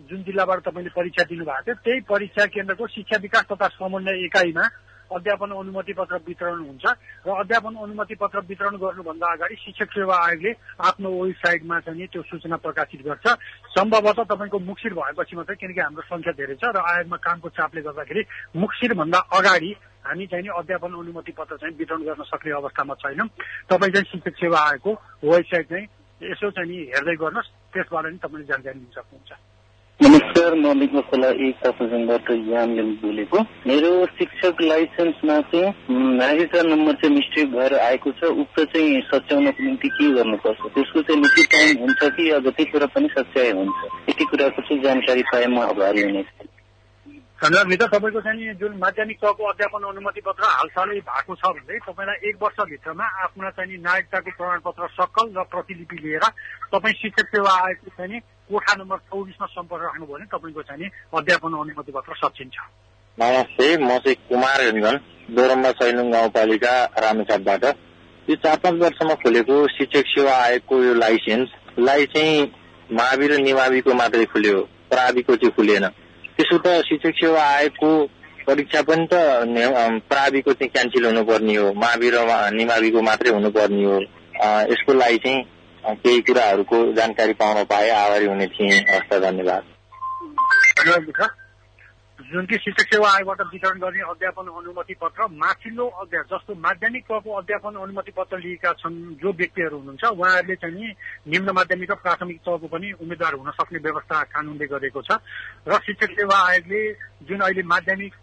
जुन 0.10 0.24
जिल्लाबाट 0.24 0.60
तपाईँले 0.64 0.92
परीक्षा 0.96 1.24
दिनुभएको 1.30 1.64
थियो 1.64 1.76
त्यही 1.84 2.00
परीक्षा 2.08 2.46
केन्द्रको 2.56 2.88
शिक्षा 2.88 3.18
विकास 3.22 3.46
तथा 3.52 3.68
समन्वय 3.76 4.26
इकाइमा 4.26 4.66
अध्यापन 5.12 5.52
अनुमति 5.52 5.94
पत्र 5.94 6.16
वितरण 6.22 6.60
हुन्छ 6.62 6.86
र 7.26 7.30
अध्यापन 7.34 7.76
अनुमति 7.76 8.16
पत्र 8.16 8.40
वितरण 8.46 8.76
गर्नुभन्दा 8.78 9.32
अगाडि 9.34 9.56
शिक्षक 9.66 9.90
सेवा 9.92 10.16
आयोगले 10.26 10.52
आफ्नो 10.86 11.10
वेबसाइटमा 11.10 11.80
चाहिँ 11.80 12.08
त्यो 12.08 12.22
सूचना 12.30 12.58
प्रकाशित 12.62 13.02
गर्छ। 13.02 13.26
सम्भवतः 13.74 14.24
तपाईँको 14.30 14.60
मुक्सिर 14.62 14.94
भएपछि 14.94 15.36
मात्रै 15.36 15.56
किनकि 15.56 15.82
हाम्रो 15.82 16.06
संख्या 16.06 16.34
धेरै 16.38 16.56
छ 16.62 16.70
र 16.70 16.78
आयोगमा 16.78 17.18
कामको 17.18 17.50
चापले 17.58 17.82
गर्दाखेरि 17.82 18.22
मुक्सिर 18.56 18.94
भन्दा 18.94 19.20
अगाडि 19.34 19.72
हामी 20.06 20.26
चाहिँ 20.30 20.44
नि 20.46 20.50
अध्यापन 20.54 20.94
अनुमति 21.02 21.32
पत्र 21.34 21.58
चाहिँ 21.58 21.76
वितरण 21.76 22.02
गर्न 22.06 22.24
सक्ने 22.30 22.52
अवस्थामा 22.62 22.94
छैनौँ। 23.02 23.28
तपाईँ 23.66 23.92
चाहिँ 23.92 24.08
शिक्षक 24.14 24.36
सेवा 24.38 24.60
आयोगको 24.70 24.92
वेबसाइट 25.26 25.70
चाहिँ 25.70 25.86
यसो 26.22 26.50
चाहिँ 26.54 26.82
हेर्दै 26.94 27.16
गर्नुहोस् 27.18 27.54
त्यसबाट 27.74 28.06
नि 28.06 28.18
तपाईँले 28.22 28.46
जानकारी 28.46 28.78
लिन 28.78 28.94
सक्नुहुन्छ। 28.94 29.49
नमस्कार 30.04 30.54
म 30.54 30.72
मिको 30.80 31.02
खोला 31.02 31.30
एक 31.46 31.56
तापाजङबाट 31.64 32.30
यामले 32.32 32.84
बोलेको। 33.04 33.40
मेरो 33.68 34.06
शिक्षक 34.06 34.62
लाइसेन्समा 34.62 35.40
चाहिँ 35.52 35.74
नागरिकता 35.92 36.62
नम्बर 36.64 36.94
चाहिँ 36.94 37.16
मिस्टेक 37.16 37.52
भएर 37.52 37.74
आएको 37.80 38.12
छ। 38.12 38.24
उक्त 38.24 38.60
चाहिँ 38.60 39.02
सच्याउनको 39.02 39.64
निम्ति 39.64 39.88
के 39.90 40.10
गर्नुपर्छ? 40.16 40.62
त्यसको 40.76 41.02
चाहिँ 41.02 41.22
निश्चित 41.22 41.52
टाइम 41.52 41.78
हुन्छ 41.84 42.02
कि 42.16 42.30
अब 42.30 42.50
त्यो 42.50 42.66
कुरा 42.72 42.86
पनि 42.96 43.08
सच्याइ 43.18 43.52
हुन्छ? 43.52 43.78
यति 44.10 44.26
कुराको 44.26 44.62
चाहिँ 44.62 44.84
जानकारी 44.84 45.24
पाए 45.24 45.46
म 45.46 45.60
आभारी 45.68 46.02
हुनेछु। 46.02 46.48
धन्यवाद 47.40 47.84
तपाईँको 47.84 48.22
चाहिँ 48.22 48.54
जुन 48.60 48.74
माध्यमिक 48.78 49.18
तहको 49.18 49.44
अध्यापन 49.48 49.84
अनुमति 49.90 50.22
पत्र 50.22 50.44
हालसालै 50.46 51.00
भएको 51.08 51.36
छ 51.36 51.52
भने 51.56 51.78
तपाईँलाई 51.80 52.30
एक 52.30 52.36
वर्षभित्रमा 52.42 53.06
आफ्ना 53.24 53.50
चाहिँ 53.56 53.78
नागरिकताको 53.80 54.32
प्रमाणपत्र 54.38 54.88
सकल 54.92 55.32
र 55.38 55.44
प्रतिलिपि 55.48 55.98
लिएर 56.04 56.26
तपाईँ 56.74 57.00
शिक्षक 57.02 57.28
सेवा 57.32 57.54
आयोगको 57.60 57.92
चाहिँ 57.98 58.20
कोठा 58.50 58.74
नम्बर 58.76 58.98
चौबिसमा 59.08 59.48
सम्पर्क 59.56 59.84
राख्नुभयो 59.84 60.16
भने 60.16 60.26
तपाईँको 60.36 60.62
चाहिँ 60.68 60.90
अध्यापन 61.16 61.56
अनुमति 61.62 61.92
पत्र 61.92 62.20
सचिन्छ 62.24 62.58
नमस्ते 63.18 63.68
म 63.78 63.98
चाहिँ 64.04 64.16
कुमार 64.28 64.62
हेन्गन 64.62 65.00
दोरम्बा 65.32 65.72
सैलुङ 65.80 66.12
गाउँपालिका 66.12 66.74
रामेछापबाट। 67.00 67.64
यो 68.28 68.36
चार 68.36 68.58
पाँच 68.58 68.76
वर्षमा 68.84 69.16
खोलेको 69.24 69.56
शिक्षक 69.68 70.06
सेवा 70.08 70.36
आयोगको 70.44 70.84
यो 70.84 70.94
लाइसेन्सलाई 70.96 72.06
चाहिँ 72.14 72.44
मावि 72.90 73.28
र 73.28 73.40
निमाविको 73.40 73.94
मात्रै 73.94 74.26
खुल्यो 74.26 74.62
प्राविको 74.92 75.36
चाहिँ 75.36 75.56
खुलेन। 75.56 75.86
त्यसो 76.40 76.58
त 76.66 76.68
शिक्षक 76.88 77.14
सेवा 77.20 77.44
आयोगको 77.44 77.90
परीक्षा 78.48 78.82
पनि 78.88 79.08
त 79.12 79.14
प्राविको 80.10 80.54
चाहिँ 80.54 80.72
क्यान्सल 80.72 81.06
हुनुपर्ने 81.06 81.56
हो। 81.56 81.68
मावि 81.76 82.10
र 82.16 82.18
निमाविको 82.56 83.02
मात्रै 83.04 83.32
हुनुपर्ने 83.36 83.84
हो। 83.84 83.98
यसको 84.72 84.94
लागि 84.94 85.18
चाहिँ 85.26 85.96
केही 86.00 86.22
कुराहरूको 86.24 86.78
जानकारी 86.96 87.34
पाउन 87.36 87.64
पाए। 87.68 87.90
आभारी 87.90 88.26
हुने 88.26 88.48
थिएँ। 88.56 88.80
हस्त 88.90 89.14
धन्यवाद। 89.20 89.64
जुन 92.20 92.46
कि 92.46 92.56
शिक्षक 92.56 92.88
सेवा 92.94 93.10
आयोगबाट 93.10 93.42
वितरण 93.48 93.80
गर्ने 93.80 94.00
अध्यापन 94.04 94.48
अनुमति 94.52 94.94
पत्र 94.94 95.28
माथिल्लो 95.40 95.86
अध्याय 96.04 96.24
जस्तो 96.28 96.54
माध्यमिक 96.60 97.04
तहको 97.08 97.32
अध्यापन 97.32 97.76
अनुमति 97.80 98.12
पत्र 98.12 98.38
लिएका 98.38 98.72
छन् 98.76 99.16
जो 99.24 99.32
व्यक्तिहरू 99.32 99.78
हुनुहुन्छ 99.80 100.04
उहाँहरूले 100.04 100.56
चाहिँ 100.56 100.92
निम्न 101.32 101.52
माध्यमिक 101.56 101.92
र 101.92 101.96
प्राथमिक 101.96 102.40
तहको 102.44 102.68
पनि 102.68 102.92
उम्मेद्वार 103.00 103.34
हुन 103.40 103.52
सक्ने 103.56 103.80
व्यवस्था 103.80 104.24
कानूनले 104.36 104.68
गरेको 104.68 105.02
छ। 105.02 105.16
र 105.64 105.80
शिक्षक 105.80 106.12
सेवा 106.20 106.38
आयोगले 106.44 106.82
जुन 107.24 107.40
अहिले 107.40 107.64
माध्यमिक 107.64 108.14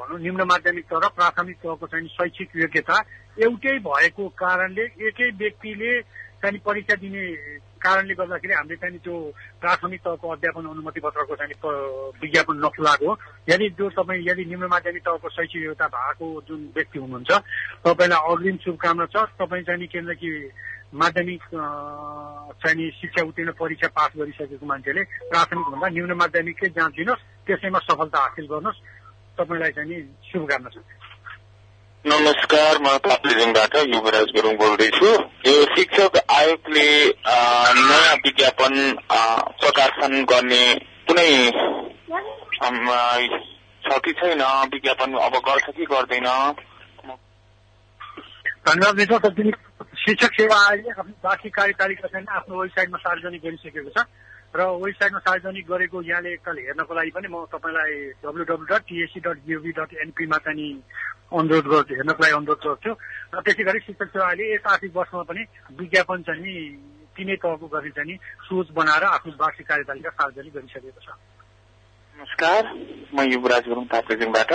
भनौँ 0.00 0.18
निम्न 0.24 0.42
माध्यमिक 0.48 0.84
तह 0.88 1.04
र 1.04 1.08
प्राथमिक 1.12 1.56
तहको 1.60 1.86
चाहिँ 1.92 2.08
शैक्षिक 2.08 2.56
योग्यता 2.56 2.96
एउटै 3.36 3.78
भएको 3.84 4.28
कारणले 4.32 4.84
एकै 5.12 5.28
व्यक्तिले 5.36 5.92
चाहिँ 6.40 6.58
परीक्षा 6.64 6.94
दिने 7.04 7.24
कारणले 7.82 8.14
गर्दाखेरि 8.14 8.54
हामीले 8.54 8.76
चाहिँ 8.76 8.98
त्यो 8.98 9.14
प्राथमिक 9.60 10.00
तहको 10.00 10.26
अध्यापन 10.28 10.64
अनुमति 10.72 11.00
पत्रको 11.00 11.34
चाहिँ 11.36 11.54
विज्ञापन 12.22 12.56
नखुलाएको 12.64 13.10
यदि 13.50 13.68
जो 13.78 13.88
तपाईँ 13.90 14.22
यदि 14.28 14.44
निम्न 14.44 14.66
माध्यमिक 14.70 15.02
तहको 15.02 15.28
शैक्षिक 15.28 15.62
योग्यता 15.62 15.86
भएको 15.88 16.26
जुन 16.48 16.60
व्यक्ति 16.74 16.98
हुनुहुन्छ 16.98 17.30
तपाईँलाई 17.84 18.20
अग्रिम 18.32 18.56
शुभकामना 18.64 19.06
छ। 19.06 19.16
तपाईँ 19.38 19.64
चाहिँ 19.64 19.86
केन्द्र 19.88 20.14
कि 20.14 20.30
माध्यमिक 20.94 21.42
चाहिँ 22.62 22.90
शिक्षा 23.00 23.22
उत्तीर्ण 23.24 23.52
परीक्षा 23.58 23.88
पास 23.96 24.10
गरिसकेको 24.16 24.66
मान्छेले 24.66 25.02
प्राथमिक 25.32 25.66
भन्दा 25.72 25.88
निम्न 25.88 26.12
माध्यमिककै 26.22 26.68
जाँच 26.78 26.92
दिनुहोस् 26.96 27.26
त्यसैमा 27.46 27.78
सफलता 27.88 28.18
हासिल 28.22 28.46
गर्नुहोस्। 28.46 28.78
तपाईँलाई 29.38 29.72
चाहिँ 29.72 30.02
शुभकामना 30.30 30.70
छ। 30.70 31.01
नमस्कार 32.06 32.78
म 32.82 32.92
ताप्लेजुङबाट 32.98 33.74
युवराज 33.88 34.30
गुरुङ 34.36 34.54
बोल्दैछु। 34.58 35.10
यो 35.46 35.52
शिक्षक 35.74 36.16
आयोगले 36.34 36.86
नयाँ 37.78 38.14
विज्ञापन 38.24 38.72
प्रकाशन 39.62 40.24
गर्ने 40.30 40.64
कुनै 41.06 41.30
छ 43.84 43.98
कि 44.02 44.12
छैन 44.18 44.42
विज्ञापन 44.74 45.14
अब 45.26 45.34
गर्छ 45.46 45.66
कि 45.76 45.84
गर्दैन? 45.92 46.26
शिक्षक 50.02 50.32
सेवा 50.34 50.58
आयोगले 50.68 50.90
आफ्नो 51.30 51.50
कार्यतालिका 51.54 52.08
चाहिँ 52.08 52.26
आफ्नो 52.36 52.62
वेबसाइटमा 52.62 52.98
सार्वजनिक 52.98 53.42
गरिसकेको 53.44 53.90
छ। 53.94 54.06
र 54.52 54.60
वेबसाइटमा 54.84 55.18
सार्वजनिक 55.18 55.66
गरेको 55.66 56.02
यहाँले 56.02 56.30
एकताल 56.32 56.56
हेर्नको 56.60 56.92
लागि 56.94 57.10
पनि 57.16 57.28
म 57.32 57.36
तपाईँलाई 57.48 57.92
W 58.20 58.44
W 58.44 58.66
dot 58.68 58.82
TSC 58.84 59.20
dot 59.24 59.36
GOV 59.48 59.72
dot 59.72 59.90
एनपीमा 60.04 60.38
चाहिँ 60.44 60.68
अनुरोध 61.32 61.66
गर्छु 61.72 61.94
हेर्नको 61.96 62.20
लागि 62.22 62.36
अनुरोध 62.36 62.60
गर्छु। 62.60 62.92
र 63.32 63.40
त्यसै 63.40 63.64
गरी 63.64 63.80
शिक्षक 63.80 64.08
सेवाले 64.12 64.44
यस 64.52 64.66
आर्थिक 64.68 64.92
वर्षमा 64.92 65.22
पनि 65.24 65.42
विज्ञापन 65.80 66.22
चाहिँ 66.28 66.42
नि 66.44 66.54
तिनै 67.16 67.36
तहको 67.40 67.66
गरी 67.72 67.90
चाहिँ 67.96 68.16
सोच 68.44 68.66
बनाएर 68.76 69.04
आफ्नो 69.16 69.32
वार्षिक 69.40 69.66
कार्यतालिका 69.68 70.10
सार्वजनिक 70.20 70.52
गरिसकेको 70.52 71.00
छ। 71.00 71.08
नमस्कार 72.16 72.62
म 73.16 73.18
युवराज 73.32 73.64
गुरुङ 73.68 73.84
ताप्लेजुङबाट। 73.88 74.52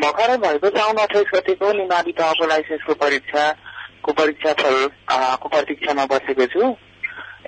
भर्खरै 0.00 0.36
भएको 0.40 0.68
साउन 0.72 0.96
अठाइस 1.04 1.28
गतिको 1.34 1.72
निमावी 1.72 2.12
तहको 2.16 2.44
लाइसेन्सको 2.48 2.92
परीक्षाको 3.04 4.10
परीक्षा 4.20 4.52
फलको 4.60 5.48
प्रतीक्षामा 5.52 6.04
बसेको 6.08 6.46
छु। 6.56 6.64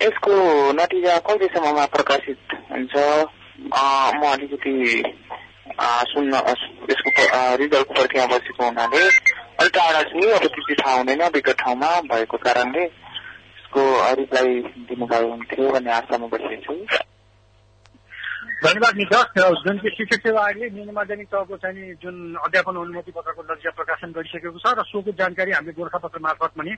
यसको 0.03 0.35
नतिजा 0.73 1.19
कहिलेसम्ममा 1.27 1.85
प्रकाशित 1.95 2.55
हुन्छ? 2.71 2.95
म 3.65 4.23
अलिकति 4.33 4.75
सुन्न 6.11 6.35
यसको 6.91 7.11
रिजल्टको 7.57 7.95
पर्खिमा 7.95 8.27
बसेको 8.27 8.65
हुनाले 8.65 9.03
अलिक 9.61 9.73
टाढा 9.75 10.03
छु 10.11 10.19
अब 10.37 10.47
त्यति 10.47 10.75
थाहा 10.81 10.95
हुँदैन 10.97 11.23
विगत 11.35 11.57
ठाउँमा 11.61 11.91
भएको 12.11 12.37
कारणले 12.45 12.85
यसको 12.85 13.83
रिप्लाई 14.21 14.61
दिनुभयो 14.91 15.29
हुन्थ्यो 15.31 15.71
भन्ने 15.73 15.93
आशामा 15.93 16.27
बसेको 16.35 16.75
छु। 16.75 17.14
धन्यवाद 18.55 18.97
निकस 18.97 19.33
जुन 19.37 19.79
चाहिँ 19.79 19.91
शिक्षक 19.91 20.23
सेवा 20.23 20.43
आयोगले 20.43 20.69
निम्न 20.71 20.93
माध्यमिक 20.95 21.29
तहको 21.29 21.57
चाहिँ 21.57 21.95
जुन 21.99 22.17
अध्यापन 22.39 22.77
अनुमति 22.77 23.11
पत्रको 23.11 23.43
नजिक 23.45 23.75
प्रकाशन 23.75 24.13
गरिसकेको 24.13 24.59
छ 24.59 24.71
र 24.71 24.83
सोको 24.85 25.13
जानकारी 25.13 25.51
हामीले 25.51 25.73
गोर्खापत्र 25.75 26.21
मार्फत 26.21 26.53
पनि 26.55 26.75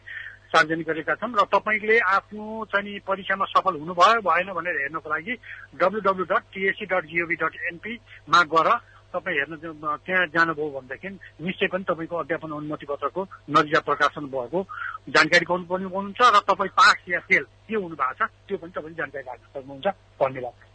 सार्वजनिक 0.49 0.87
गरेका 0.87 1.15
छौँ 1.17 1.31
र 1.31 1.45
तपाईँले 1.47 1.99
आफ्नो 2.11 2.65
चाहिँ 2.67 2.99
परीक्षामा 3.05 3.45
सफल 3.51 3.77
हुनुभयो 3.79 4.21
भएन 4.23 4.53
भनेर 4.53 4.81
हेर्नको 4.81 5.11
लागि 5.11 5.35
W 5.77 6.01
W 6.03 6.25
dot 6.27 6.43
TSC 6.51 6.87
dot 6.87 7.05
GOV 7.07 7.37
dot 7.37 7.55
एनपीमा 7.69 8.41
गएर 8.49 8.69
तपाईँ 9.13 9.37
हेर्न 9.37 9.57
त्यहाँ 10.01 10.27
जानुभयो 10.33 10.71
भनेदेखि 10.73 11.09
निश्चय 11.41 11.69
पनि 11.69 11.85
तपाईँको 11.87 12.17
अध्यापन 12.19 12.57
अनुमति 12.57 12.87
पत्रको 12.89 13.29
नजिक 13.53 13.85
प्रकाशन 13.85 14.33
भएको 14.33 14.65
जानकारी 15.13 15.45
पाउनुपर्ने 15.45 15.87
हुनुहुन्छ 15.87 16.21
र 16.31 16.41
तपाईँ 16.47 16.73
पास 16.75 17.05
या 17.09 17.21
फेल 17.27 17.45
के 17.69 17.77
हुनु 17.77 17.97
भएको 17.97 18.17
छ 18.17 18.31
त्यो 18.49 18.59
पनि 18.59 18.73
तपाईँले 18.73 18.97
जानकारी 18.97 19.27
राख्न 19.27 19.45
सक्नुहुन्छ 19.53 19.87
धन्यवाद 20.19 20.66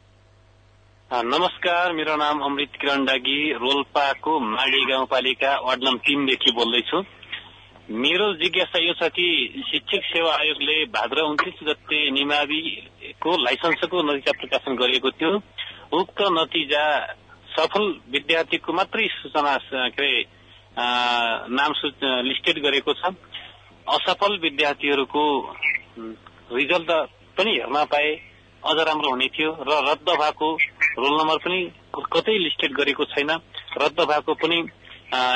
नमस्कार 1.14 1.92
मेरो 1.94 2.16
नाम 2.16 2.42
अमृत 2.42 2.76
किरण 2.82 3.04
डागी 3.06 3.52
रोल्पाको 3.54 4.38
माडी 4.40 4.84
गाउँपालिका 4.88 5.50
वार्ड 5.60 5.84
नम्बर 5.84 6.00
तीनदेखि 6.08 6.52
बोल्दैछु। 6.56 7.02
मेरो 8.00 8.28
जिज्ञासा 8.40 8.80
यो 8.80 8.94
छ 8.96 9.10
कि 9.12 9.26
शिक्षक 9.68 10.08
सेवा 10.08 10.32
आयोगले 10.36 10.78
भाद्र 10.96 11.22
उन्तिस 11.22 11.60
गते 11.68 12.00
निमाविको 12.12 13.36
लाइसेन्सको 13.44 14.02
नतिजा 14.04 14.32
प्रकाशन 14.40 14.76
गरिएको 14.80 15.12
थियो। 15.12 15.36
उक्त 16.00 16.22
नतिजा 16.32 16.86
सफल 17.60 17.92
विद्यार्थीको 18.08 18.74
मात्रै 18.74 19.08
सूचना 19.12 19.58
के 19.68 19.84
अरे 19.92 20.12
नाम 21.52 21.72
लिस्टेड 22.24 22.64
गरेको 22.64 22.94
छ। 22.94 23.14
असफल 23.88 24.40
विद्यार्थीहरूको 24.40 25.24
रिजल्ट 26.56 26.92
पनि 27.38 27.60
हेर्न 27.60 27.84
पाए 27.92 28.20
अझ 28.64 28.78
राम्रो 28.80 29.10
हुने 29.10 29.28
थियो 29.36 29.52
र 29.68 29.84
रद्द 29.86 30.10
भएको 30.22 30.58
रोल 30.98 31.14
नम्बर 31.20 31.38
पनि 31.38 31.60
कतै 32.14 32.38
लिस्टेड 32.38 32.72
गरेको 32.74 33.06
छैन। 33.06 33.32
रद्द 33.78 34.00
भएको 34.10 34.34
पनि 34.36 34.58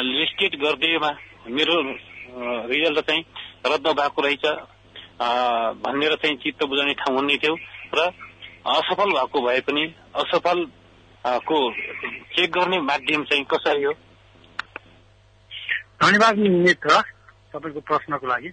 लिस्टेड 0.04 0.56
गरिदिएमा 0.62 1.12
मेरो 1.50 1.76
रिजल्ट 2.68 3.00
चाहिँ 3.00 3.24
रद्द 3.66 3.88
भएको 4.00 4.22
रहेछ 4.22 4.46
भनेर 5.82 6.16
चाहिँ 6.16 6.36
चित्त 6.38 6.64
बुझाउने 6.66 6.94
ठाउँ 6.94 7.16
हुने 7.16 7.38
थियो 7.38 7.56
र 7.96 8.12
असफल 8.68 9.12
भएको 9.12 9.42
भए 9.42 9.60
पनि 9.68 9.84
असफल 10.16 10.66
को 11.24 11.58
चेक 12.36 12.52
गर्ने 12.52 12.80
माध्यम 12.82 13.24
चाहिँ 13.24 13.46
कसरी 13.46 13.84
हो? 13.84 13.94
धन्यवाद 16.02 16.38
मित्र 16.38 17.02
तपाईँको 17.54 17.80
प्रश्नको 17.82 18.28
लागि। 18.28 18.50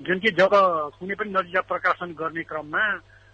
जुन 0.00 0.18
कि 0.18 0.30
जब 0.32 0.50
कुनै 0.96 1.14
पनि 1.14 1.30
नतिजा 1.30 1.60
प्रकाशन 1.68 2.12
गर्ने 2.16 2.42
क्रममा 2.42 2.84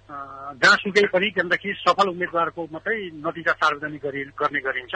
जहाँसुकै 0.06 1.06
पनि 1.06 1.28
त्यहाँदेखि 1.30 1.72
सफल 1.82 2.08
उम्मेद्वारको 2.08 2.62
मात्रै 2.72 2.98
नतिजा 3.18 3.52
सार्वजनिक 3.52 4.04
गर्ने 4.38 4.60
गरिन्छ। 4.60 4.94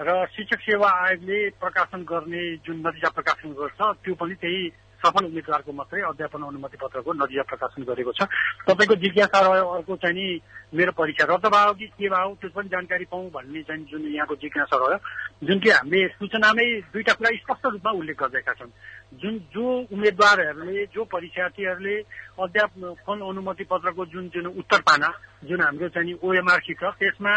र 0.00 0.26
शिक्षक 0.26 0.60
सेवा 0.60 0.88
आयोगले 0.90 1.38
प्रकाशन 1.60 2.00
गर्ने 2.02 2.42
जुन 2.66 2.76
नतिजा 2.82 3.08
प्रकाशन 3.14 3.50
गर्छ 3.54 3.80
त्यो 4.02 4.14
पनि 4.14 4.34
त्यही 4.34 4.62
सफल 5.00 5.24
उम्मेद्वारको 5.24 5.72
मात्रै 5.72 6.00
अध्यापन 6.02 6.42
अनुमति 6.42 6.76
पत्रको 6.76 7.12
नतिजा 7.12 7.42
प्रकाशन 7.42 7.82
गरेको 7.82 8.12
छ। 8.12 8.28
तपाईँको 8.68 8.94
जिज्ञासा 9.00 9.38
रह्यो 9.40 9.66
अर्को 9.66 9.96
चाहिँ 9.96 10.14
नि 10.14 10.26
मेरो 10.70 10.92
परीक्षा 10.92 11.24
रद्द 11.26 11.46
भयो 11.46 11.72
कि 11.74 11.86
के 11.88 12.08
भयो 12.08 12.34
त्यो 12.40 12.50
पनि 12.50 12.68
जानकारी 12.68 13.04
पाउँ 13.08 13.30
भन्ने 13.30 13.62
चाहिँ 13.62 13.84
जुन 13.86 14.02
यहाँको 14.06 14.34
जिज्ञासा 14.36 14.76
रह्यो 14.76 14.98
जुन 15.42 15.58
कि 15.58 15.70
हामीले 15.70 16.08
सूचनामै 16.10 16.66
दुईटा 16.92 17.12
कुरा 17.12 17.30
स्पष्ट 17.36 17.66
रूपमा 17.66 17.90
उल्लेख 17.92 18.16
गरिरहेका 18.18 18.52
छौँ 18.54 18.70
जुन 19.16 19.38
जो 19.50 19.64
उम्मेद्वारहरूले 19.88 20.84
जो 20.94 21.04
परीक्षार्थीहरूले 21.06 21.96
अध्यापन 22.38 23.18
अनुमति 23.22 23.64
पत्रको 23.64 24.06
जुन 24.06 24.28
जुन 24.28 24.46
उत्तर 24.54 24.80
पाना 24.84 25.08
जुन 25.44 25.60
हाम्रो 25.60 25.88
चाहिँ 25.88 26.14
ओएमआरसी 26.22 26.74
छ 26.74 26.92
त्यसमा 27.00 27.34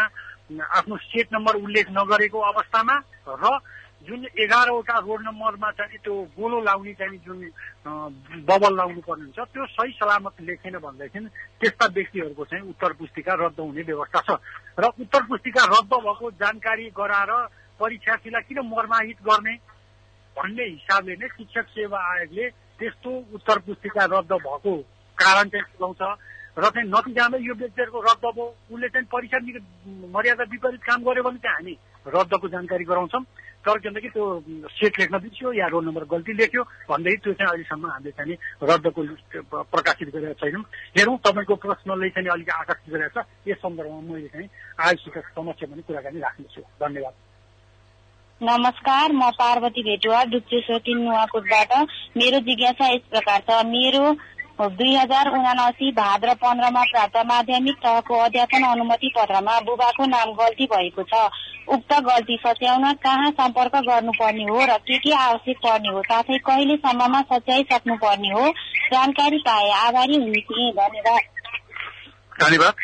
आफ्नो 0.70 0.96
सेट 1.02 1.26
नम्बर 1.32 1.54
उल्लेख 1.56 1.86
नगरेको 1.90 2.38
अवस्थामा 2.44 2.96
र 3.26 3.58
जुन 4.04 4.24
एघारवटा 4.36 4.98
रोड 4.98 5.20
नम्बरमा 5.22 5.70
चाहिँ 5.72 5.98
त्यो 6.04 6.14
गोलो 6.36 6.60
लाउने 6.60 6.92
चाहिँ 6.94 7.18
जुन 7.24 7.40
बबल 8.44 8.76
लाउनु 8.76 9.00
पर्ने 9.00 9.24
हुन्छ 9.24 9.38
त्यो 9.52 9.66
सही 9.66 9.92
सलामत 9.96 10.40
लेखेन 10.40 10.76
भनेदेखि 10.78 11.20
त्यस्ता 11.60 11.86
व्यक्तिहरूको 11.94 12.44
चाहिँ 12.44 12.68
उत्तर 12.68 12.92
पुस्तिका 13.00 13.34
रद्द 13.40 13.60
हुने 13.60 13.82
व्यवस्था 13.82 14.20
छ। 14.20 14.36
र 14.78 14.84
उत्तर 15.00 15.22
पुस्तिका 15.24 15.64
रद्द 15.72 15.92
भएको 16.04 16.30
जानकारी 16.42 16.84
गराएर 16.92 17.32
परीक्षार्थीलाई 17.80 18.42
किन 18.48 18.60
मर्माहित 18.68 19.18
गर्ने 19.24 19.54
भन्ने 20.36 20.64
हिसाबले 20.64 21.14
नै 21.16 21.28
शिक्षक 21.28 21.66
सेवा 21.72 21.98
आयोगले 22.12 22.44
त्यस्तो 22.80 23.10
उत्तर 23.34 23.58
पुस्तिका 23.66 24.04
रद्द 24.12 24.32
भएको 24.44 24.76
कारण 25.18 25.48
चाहिँ 25.48 25.66
सुनाउँछ। 25.72 26.02
र 26.54 26.64
चाहिँ 26.70 26.88
नतिजामै 26.90 27.38
यो 27.40 27.54
व्यक्तिहरूको 27.54 28.00
रद्द 28.00 28.24
भयो 28.26 28.46
उसले 28.70 28.88
चाहिँ 28.88 29.06
परीक्षा 29.10 29.38
मर्यादा 30.14 30.44
विपरीत 30.52 30.82
काम 30.84 31.00
गर्यो 31.02 31.22
भने 31.24 31.38
चाहिँ 31.42 31.56
हामी 31.56 31.74
रद्दको 32.06 32.48
जानकारी 32.48 32.84
गराउँछौँ। 32.84 33.24
तर 33.64 33.78
किनकि 33.80 34.08
त्यो 34.12 34.24
सेट 34.68 34.98
लेख्न 35.00 35.18
बिर्स्यो 35.18 35.52
या 35.56 35.66
रोल 35.72 35.84
नम्बर 35.84 36.04
गल्ती 36.04 36.32
लेख्यो 36.36 36.62
भन्दै 36.84 37.16
त्यो 37.24 37.32
चाहिँ 37.32 37.48
अहिलेसम्म 37.48 37.86
हामीले 37.90 38.10
चाहिँ 38.12 38.36
रद्दको 38.60 39.00
प्रकाशित 39.72 40.08
गरेका 40.12 40.36
छैनौँ। 40.36 40.64
हेरौँ 40.96 41.16
तपाईँको 41.24 41.54
प्रश्नले 41.56 42.08
चाहिँ 42.12 42.28
अलिक 42.28 42.50
आकर्षित 42.50 42.92
गरेको 42.92 43.20
छ। 43.20 43.24
यस 43.48 43.58
सन्दर्भमा 43.64 44.00
मैले 44.04 44.28
चाहिँ 44.28 44.48
आयोगसित 44.84 45.16
समस्या 45.32 45.66
पनि 45.72 45.82
कुराकानी 45.88 46.20
राख्नेछु 46.20 46.60
धन्यवाद। 46.60 47.14
नमस्कार 48.40 49.12
म 49.12 49.30
पार्वती 49.32 49.82
भेटुवा 49.82 50.20
डुप्चेश्वर 50.28 50.78
तिन 50.84 50.98
नुवाकोटबाट। 51.00 51.72
मेरो 52.20 52.38
जिज्ञासा 52.44 52.86
यस 52.92 53.04
प्रकार 53.08 53.40
छ। 53.48 53.64
मेरो 53.64 54.04
दुई 54.60 54.94
हजार 54.94 55.28
उनासी 55.28 55.90
भाद्र 55.92 56.34
पन्ध्रमा 56.34 56.82
प्राप्त 56.82 57.16
माध्यमिक 57.26 57.76
तहको 57.76 58.18
अध्यापन 58.18 58.62
अनुमति 58.62 59.10
पत्रमा 59.16 59.58
बुबाको 59.60 60.06
नाम 60.06 60.32
गल्ती 60.32 60.66
भएको 60.66 61.02
छ। 61.02 61.22
उक्त 61.68 61.92
गल्ती 62.00 62.36
सच्याउन 62.46 62.92
कहाँ 63.02 63.30
सम्पर्क 63.30 63.76
गर्नुपर्ने 63.76 64.44
हो 64.44 64.64
र 64.64 64.76
के 64.78 64.98
के 64.98 65.12
आवश्यक 65.14 65.56
पर्ने 65.58 65.88
हो 65.88 66.02
साथै 66.02 66.38
कहिलेसम्ममा 66.38 67.20
सच्याइसक्नु 67.32 67.94
पर्ने 67.96 68.30
हो 68.30 68.44
जानकारी 68.92 69.38
पाए 69.38 69.70
आभारी 69.80 70.16
हुने 70.16 70.40
थिएँ 70.40 70.70
धन्यवाद। 70.72 71.22
धन्यवाद 72.40 72.74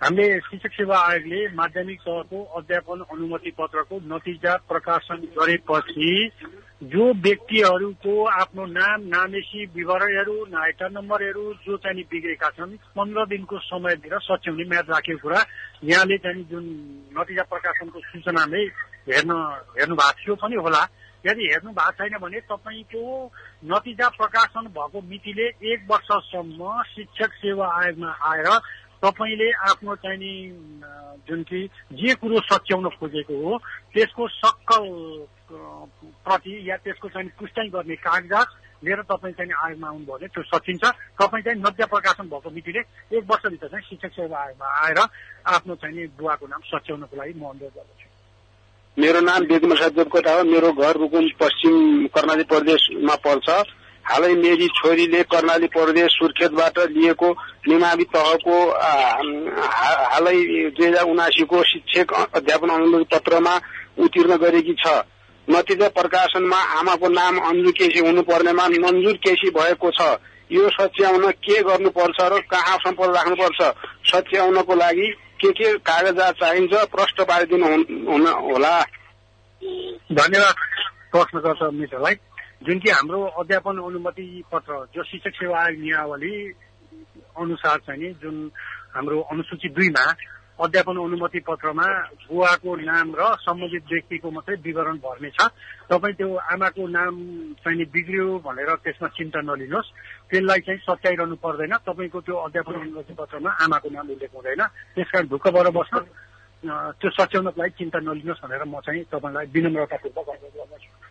हामीले 0.00 0.38
शिक्षक 0.40 0.72
सेवा 0.72 0.98
आयोगले 0.98 1.40
माध्यमिक 1.52 2.00
तहको 2.00 2.38
अध्यापन 2.56 3.00
अनुमति 3.12 3.50
पत्रको 3.50 3.96
नतिजा 4.08 4.54
प्रकाशन 4.68 5.28
गरेपछि 5.36 6.12
जो 6.88 7.04
व्यक्तिहरूको 7.20 8.14
आफ्नो 8.32 8.64
नाम 8.66 9.00
नामेसी 9.06 9.64
विवरणहरू 9.76 10.36
नाइटा 10.56 10.88
नम्बरहरू 10.88 11.44
जो 11.66 11.76
चाहिँ 11.76 12.04
बिग्रेका 12.10 12.48
छन् 12.48 12.72
पन्ध्र 12.96 13.26
दिनको 13.28 13.58
समय 13.60 13.94
सच्याउने 14.08 14.64
म्याद 14.64 14.90
राखेको 14.90 15.20
कुरा 15.20 15.44
यहाँले 15.84 16.18
चाहिँ 16.18 16.44
जुन 16.48 16.64
नतिजा 17.12 17.44
प्रकाशनको 17.52 18.00
सूचनामै 18.00 18.64
हेर्न 19.04 19.32
हेर्नु 19.76 19.94
भएको 20.00 20.18
थियो 20.24 20.34
पनि 20.40 20.56
होला। 20.56 20.82
यदि 21.24 21.44
हेर्नु 21.52 21.70
भएको 21.76 21.92
छैन 22.00 22.16
भने 22.24 22.40
तपाईँको 22.48 23.04
नतिजा 23.68 24.08
प्रकाशन 24.16 24.72
भएको 24.72 25.00
मितिले 25.12 25.46
एक 25.72 25.80
वर्षसम्म 25.90 26.82
शिक्षक 26.88 27.32
सेवा 27.44 27.66
आयोगमा 27.78 28.10
आएर 28.32 28.48
तपाईँले 29.02 29.50
आफ्नो 29.70 29.94
चाहिँ 29.96 30.18
नि 30.18 30.32
जुन 31.28 31.42
कि 31.48 31.60
जे 31.92 32.14
कुरो 32.20 32.40
सच्याउन 32.40 32.88
खोजेको 33.00 33.34
हो 33.44 33.58
त्यसको 33.94 34.28
सक्कल 34.28 34.84
प्रति 35.50 36.52
या 36.70 36.76
त्यसको 36.76 37.08
चाहिँ 37.08 37.28
पुष्टि 37.38 37.68
गर्ने 37.68 37.96
कागजात 37.96 38.48
लिएर 38.84 39.00
तपाईँ 39.02 39.34
चाहिँ 39.34 39.52
आयोगमा 39.52 39.88
आउनुभयो 39.88 40.16
भने 40.16 40.26
त्यो 40.28 40.42
सचिन्छ। 40.42 40.84
तपाईँ 41.20 41.42
चाहिँ 41.44 41.60
नद्य 41.60 41.84
प्रकाशन 41.84 42.28
भएको 42.28 42.50
मितिले 42.50 42.80
एक 43.16 43.24
वर्षभित्र 43.30 43.66
चाहिँ 43.68 43.84
शिक्षक 43.88 44.12
सेवा 44.16 44.38
आयोगमा 44.38 44.66
आएर 44.84 44.98
आफ्नो 44.98 45.74
चाहिँ 45.74 45.96
नि 45.96 46.06
बुवाको 46.16 46.46
नाम 46.46 46.60
सच्याउनको 46.64 47.16
लागि 47.16 47.32
म 47.36 47.44
अनुरोध 47.50 47.72
गर्दछु। 47.76 48.08
मेरो 48.96 49.20
नाम 49.20 49.40
बेगमसा 49.46 49.88
देवकोटा 49.96 50.32
हो। 50.34 50.44
मेरो 50.44 50.72
घर 50.72 50.96
रुकुम 50.96 51.28
पश्चिम 51.40 52.06
कर्णाली 52.14 52.44
प्रदेशमा 52.44 53.14
पर्छ। 53.26 53.48
हालै 54.04 54.34
मेरी 54.34 54.66
छोरीले 54.68 55.22
कर्णाली 55.22 55.66
प्रदेश 55.66 56.12
सुर्खेतबाट 56.12 56.78
लिएको 56.78 57.28
निमावी 57.68 58.04
तहको 58.04 58.56
हालै 60.10 60.36
दुई 60.76 60.86
हजार 60.86 61.04
उनासीको 61.04 61.62
शिक्षक 61.62 62.12
अध्यापन 62.34 62.68
अनुमति 62.68 63.04
पत्रमा 63.14 63.54
उत्तीर्ण 63.98 64.36
गरेकी 64.36 64.74
छ। 64.80 64.86
नतिजा 65.48 65.88
प्रकाशनमा 65.88 66.56
आमाको 66.78 67.08
नाम 67.08 67.38
अन्जु 67.38 67.70
केसी 67.72 68.00
हुनुपर्नेमा 68.06 68.66
मन्जुर 68.68 69.16
केसी 69.24 69.50
भएको 69.50 69.90
छ। 69.90 70.00
यो 70.50 70.68
सच्याउन 70.68 71.30
के 71.30 71.62
गर्नुपर्छ 71.62 72.18
र 72.20 72.38
कहाँ 72.50 72.76
सम्पर्क 72.78 73.16
राख्नुपर्छ? 73.16 73.60
सच्याउनको 74.06 74.74
लागि 74.74 75.08
के 75.40 75.50
के 75.52 75.72
कागजात 75.78 76.34
चाहिन्छ? 76.34 76.74
प्रष्ट 76.94 77.20
पारिदिनु 77.20 77.66
होला। 78.48 78.74
धन्यवाद। 80.12 80.54
प्रश्नकर्ता 81.12 81.70
मित्रलाई। 81.70 82.14
जुन 82.60 82.78
कि 82.78 82.90
हाम्रो 82.90 83.20
अध्यापन 83.40 83.78
अनुमति 83.80 84.44
पत्र 84.52 84.84
जो 84.94 85.02
शिक्षक 85.02 85.32
सेवा 85.32 85.58
आयोग 85.58 85.80
नियावली 85.80 86.32
अनुसार 87.32 87.78
चाहिँ 87.86 88.00
नि 88.02 88.12
जुन 88.20 88.36
हाम्रो 88.94 89.20
अनुसूची 89.32 89.68
दुईमा 89.72 90.04
अध्यापन 90.60 90.96
अनुमति 91.00 91.40
पत्रमा 91.40 91.86
बुवाको 92.28 92.76
नाम 92.84 93.14
र 93.16 93.22
सम्बन्धित 93.40 93.84
व्यक्तिको 93.88 94.30
मात्रै 94.30 94.56
विवरण 94.60 94.96
भर्ने 95.00 95.30
छ। 95.32 95.48
तपाईँ 95.88 96.14
त्यो 96.20 96.36
आमाको 96.36 96.84
नाम 96.84 97.14
चाहिँ 97.64 97.84
बिग्रियो 97.88 98.28
भनेर 98.44 98.68
त्यसमा 98.84 99.08
चिन्ता 99.08 99.40
नलिनुहोस्। 99.40 99.88
त्यसलाई 100.28 100.60
चाहिँ 100.60 100.80
सच्याइरहनु 100.84 101.36
पर्दैन। 101.40 101.74
तपाईँको 101.80 102.20
त्यो 102.20 102.36
अध्यापन 102.44 102.74
अनुमति 102.76 103.14
पत्रमा 103.16 103.50
आमाको 103.56 103.88
नाम 103.88 104.06
उल्लेख 104.12 104.32
हुँदैन। 104.36 104.62
त्यसकारण 105.00 105.28
ढुक्क 105.32 105.48
भएर 105.48 105.68
बस्नु 105.72 106.00
त्यो 107.00 107.08
सच्याउनको 107.08 107.56
लागि 107.56 107.72
चिन्ता 107.80 107.98
नलिनुहोस् 108.04 108.44
भनेर 108.44 108.64
म 108.68 108.84
चाहिँ 108.84 109.04
तपाईँलाई 109.08 109.46
विनम्रतापूर्वक 109.48 110.28
अनुरोध 110.28 110.54
गर्दछु। 110.60 111.09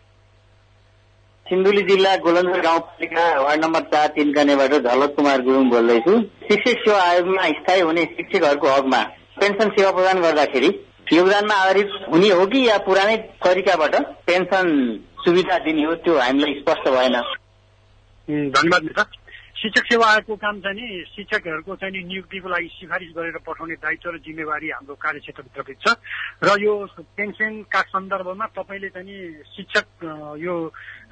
सिन्धुली 1.50 1.82
जिल्ला 1.82 2.14
गोलन्जर 2.16 2.60
गाउँपालिका 2.60 3.22
वार्ड 3.42 3.64
नम्बर 3.64 3.80
चार 3.92 4.06
तिन 4.08 4.32
कनेबाट 4.32 4.72
झलक 4.72 5.14
कुमार 5.16 5.40
गुरुङ 5.42 5.70
बोल्दैछु। 5.70 6.12
शिक्षक 6.48 6.78
सेवा 6.78 7.00
आयोगमा 7.02 7.48
स्थायी 7.50 7.80
हुने 7.80 8.04
शिक्षकहरूको 8.10 8.68
हकमा 8.68 9.02
पेन्सन 9.40 9.68
सेवा 9.68 9.90
प्रदान 9.90 10.20
गर्दाखेरि 10.22 10.70
योगदानमा 11.12 11.54
आधारित 11.54 11.90
हुने 12.12 12.28
हो 12.30 12.46
कि 12.46 12.66
या 12.68 12.76
पुरानै 12.86 13.16
तरिकाबाट 13.44 13.94
पेन्सन 14.26 14.66
सुविधा 15.24 15.58
दिने 15.58 15.84
हो 15.84 15.94
त्यो 16.04 16.18
हामीलाई 16.18 16.54
स्पष्ट 16.60 16.88
भएन? 16.88 17.16
धन्यवाद 18.28 18.82
शिक्षक 19.60 19.84
सेवा 19.92 20.06
आयोगको 20.08 20.36
काम 20.40 20.60
चाहिँ 20.64 20.76
नि 20.80 21.04
शिक्षकहरूको 21.12 21.76
चाहिँ 21.76 21.92
नि 21.92 22.00
नियुक्तिको 22.08 22.48
लागि 22.48 22.68
सिफारिस 22.80 23.12
गरेर 23.12 23.36
पठाउने 23.44 23.76
दायित्व 23.76 24.08
र 24.08 24.18
जिम्मेवारी 24.24 24.68
हाम्रो 24.72 24.94
कार्यक्षेत्रभित्र 24.96 25.76
छ। 25.84 26.00
र 26.40 26.48
यो 26.64 26.72
पेन्सनका 26.96 27.80
सन्दर्भमा 27.92 28.46
तपाईँले 28.56 28.88
चाहिँ 28.88 29.04
नि 29.04 29.44
शिक्षक 29.52 29.86
यो 30.40 30.54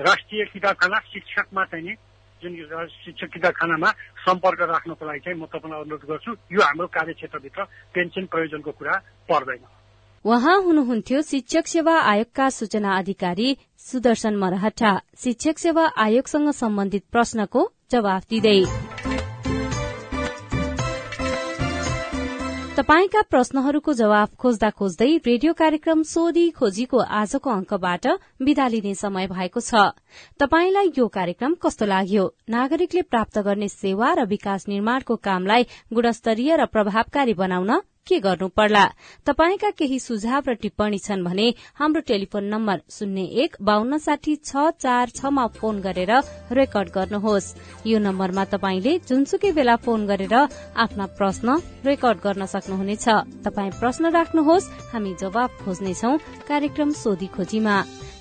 राष्ट्रिय 0.00 0.44
किताबखाना 0.48 0.98
शिक्षकमा 1.12 1.64
चाहिँ 1.68 1.84
नि 1.84 1.94
जुन 2.40 2.56
शिक्षक 3.04 3.28
किताबखानामा 3.36 3.90
सम्पर्क 4.24 4.60
राख्नको 4.64 5.04
लागि 5.04 5.20
चाहिँ 5.20 5.38
म 5.38 5.44
तपाईँलाई 5.52 5.80
अनुरोध 5.84 6.04
गर्छु 6.08 6.32
यो 6.48 6.60
हाम्रो 6.64 6.86
कार्यक्षेत्रभित्र 6.88 7.64
पेन्सन 7.92 8.24
प्रयोजनको 8.32 8.72
कुरा 8.72 8.94
पर्दैन। 9.28 9.77
उहाँ 10.24 10.60
हुनुहुन्थ्यो 10.62 11.20
शिक्षक 11.22 11.66
सेवा 11.66 11.94
आयोगका 12.02 12.48
सूचना 12.50 12.96
अधिकारी 12.98 13.56
सुदर्शन 13.78 14.36
मरहटा 14.36 14.92
शिक्षक 15.16 15.58
सेवा 15.58 15.84
आयोगसँग 15.96 16.50
सम्बन्धित 16.52 17.04
प्रश्नको 17.12 17.70
जवाफ 17.90 18.26
दिँदै। 18.30 18.60
तपाईँका 22.78 23.20
प्रश्नहरूको 23.30 23.92
जवाफ 23.92 24.34
खोज्दा 24.38 24.70
खोज्दै 24.70 25.10
रेडियो 25.26 25.52
कार्यक्रम 25.52 26.02
सोधी 26.02 26.50
खोजीको 26.50 26.98
आजको 26.98 27.50
अंकबाट 27.50 28.06
विदा 28.42 28.66
लिने 28.68 28.94
समय 28.94 29.26
भएको 29.26 29.60
छ। 29.60 29.94
तपाईँलाई 30.38 30.92
यो 30.98 31.06
कार्यक्रम 31.08 31.54
कस्तो 31.62 31.86
लाग्यो? 31.86 32.24
नागरिकले 32.50 33.02
प्राप्त 33.02 33.38
गर्ने 33.38 33.68
सेवा 33.68 34.12
र 34.14 34.26
विकास 34.26 34.68
निर्माणको 34.68 35.16
कामलाई 35.16 35.66
गुणस्तरीय 35.92 36.56
र 36.56 36.66
प्रभावकारी 36.66 37.34
बनाउन 37.34 37.80
के 38.08 38.18
गर्नु 38.20 38.48
पर्ला 38.48 38.84
तपाईँका 39.26 39.70
केही 39.78 39.98
सुझाव 40.00 40.42
र 40.48 40.54
टिप्पणी 40.62 40.98
छन् 40.98 41.24
भने 41.24 41.46
हाम्रो 41.76 42.00
टेलिफोन 42.08 42.44
नम्बर 42.48 42.78
शून्य 42.88 43.24
एक 43.44 43.56
बान्न 43.60 43.98
साठी 44.00 44.34
छ 44.40 44.70
चार 44.80 45.10
छमा 45.14 45.46
फोन 45.56 45.80
गरेर 45.80 46.12
रेकर्ड 46.52 46.88
गर्नुहोस्। 46.96 47.54
यो 47.86 47.98
नम्बरमा 47.98 48.44
तपाईँले 48.54 48.92
जुनसुकै 49.08 49.52
बेला 49.52 49.76
फोन 49.84 50.06
गरेर 50.06 50.34
आफ्ना 50.76 51.06
प्रश्न 51.18 51.60
रेकर्ड 51.84 52.18
गर्न 52.24 52.46
सक्नुहुनेछ। 52.48 53.06
तपाई 53.44 53.70
प्रश्न 53.80 54.04
राख्नुहोस् 54.08 54.70
हामी 54.92 55.12
जवाब 55.20 55.50
खोज्नेछौ 55.64 56.16
कार्यक्रम 56.48 56.90
सोधी 56.96 57.28
खोजीमा। 57.36 57.76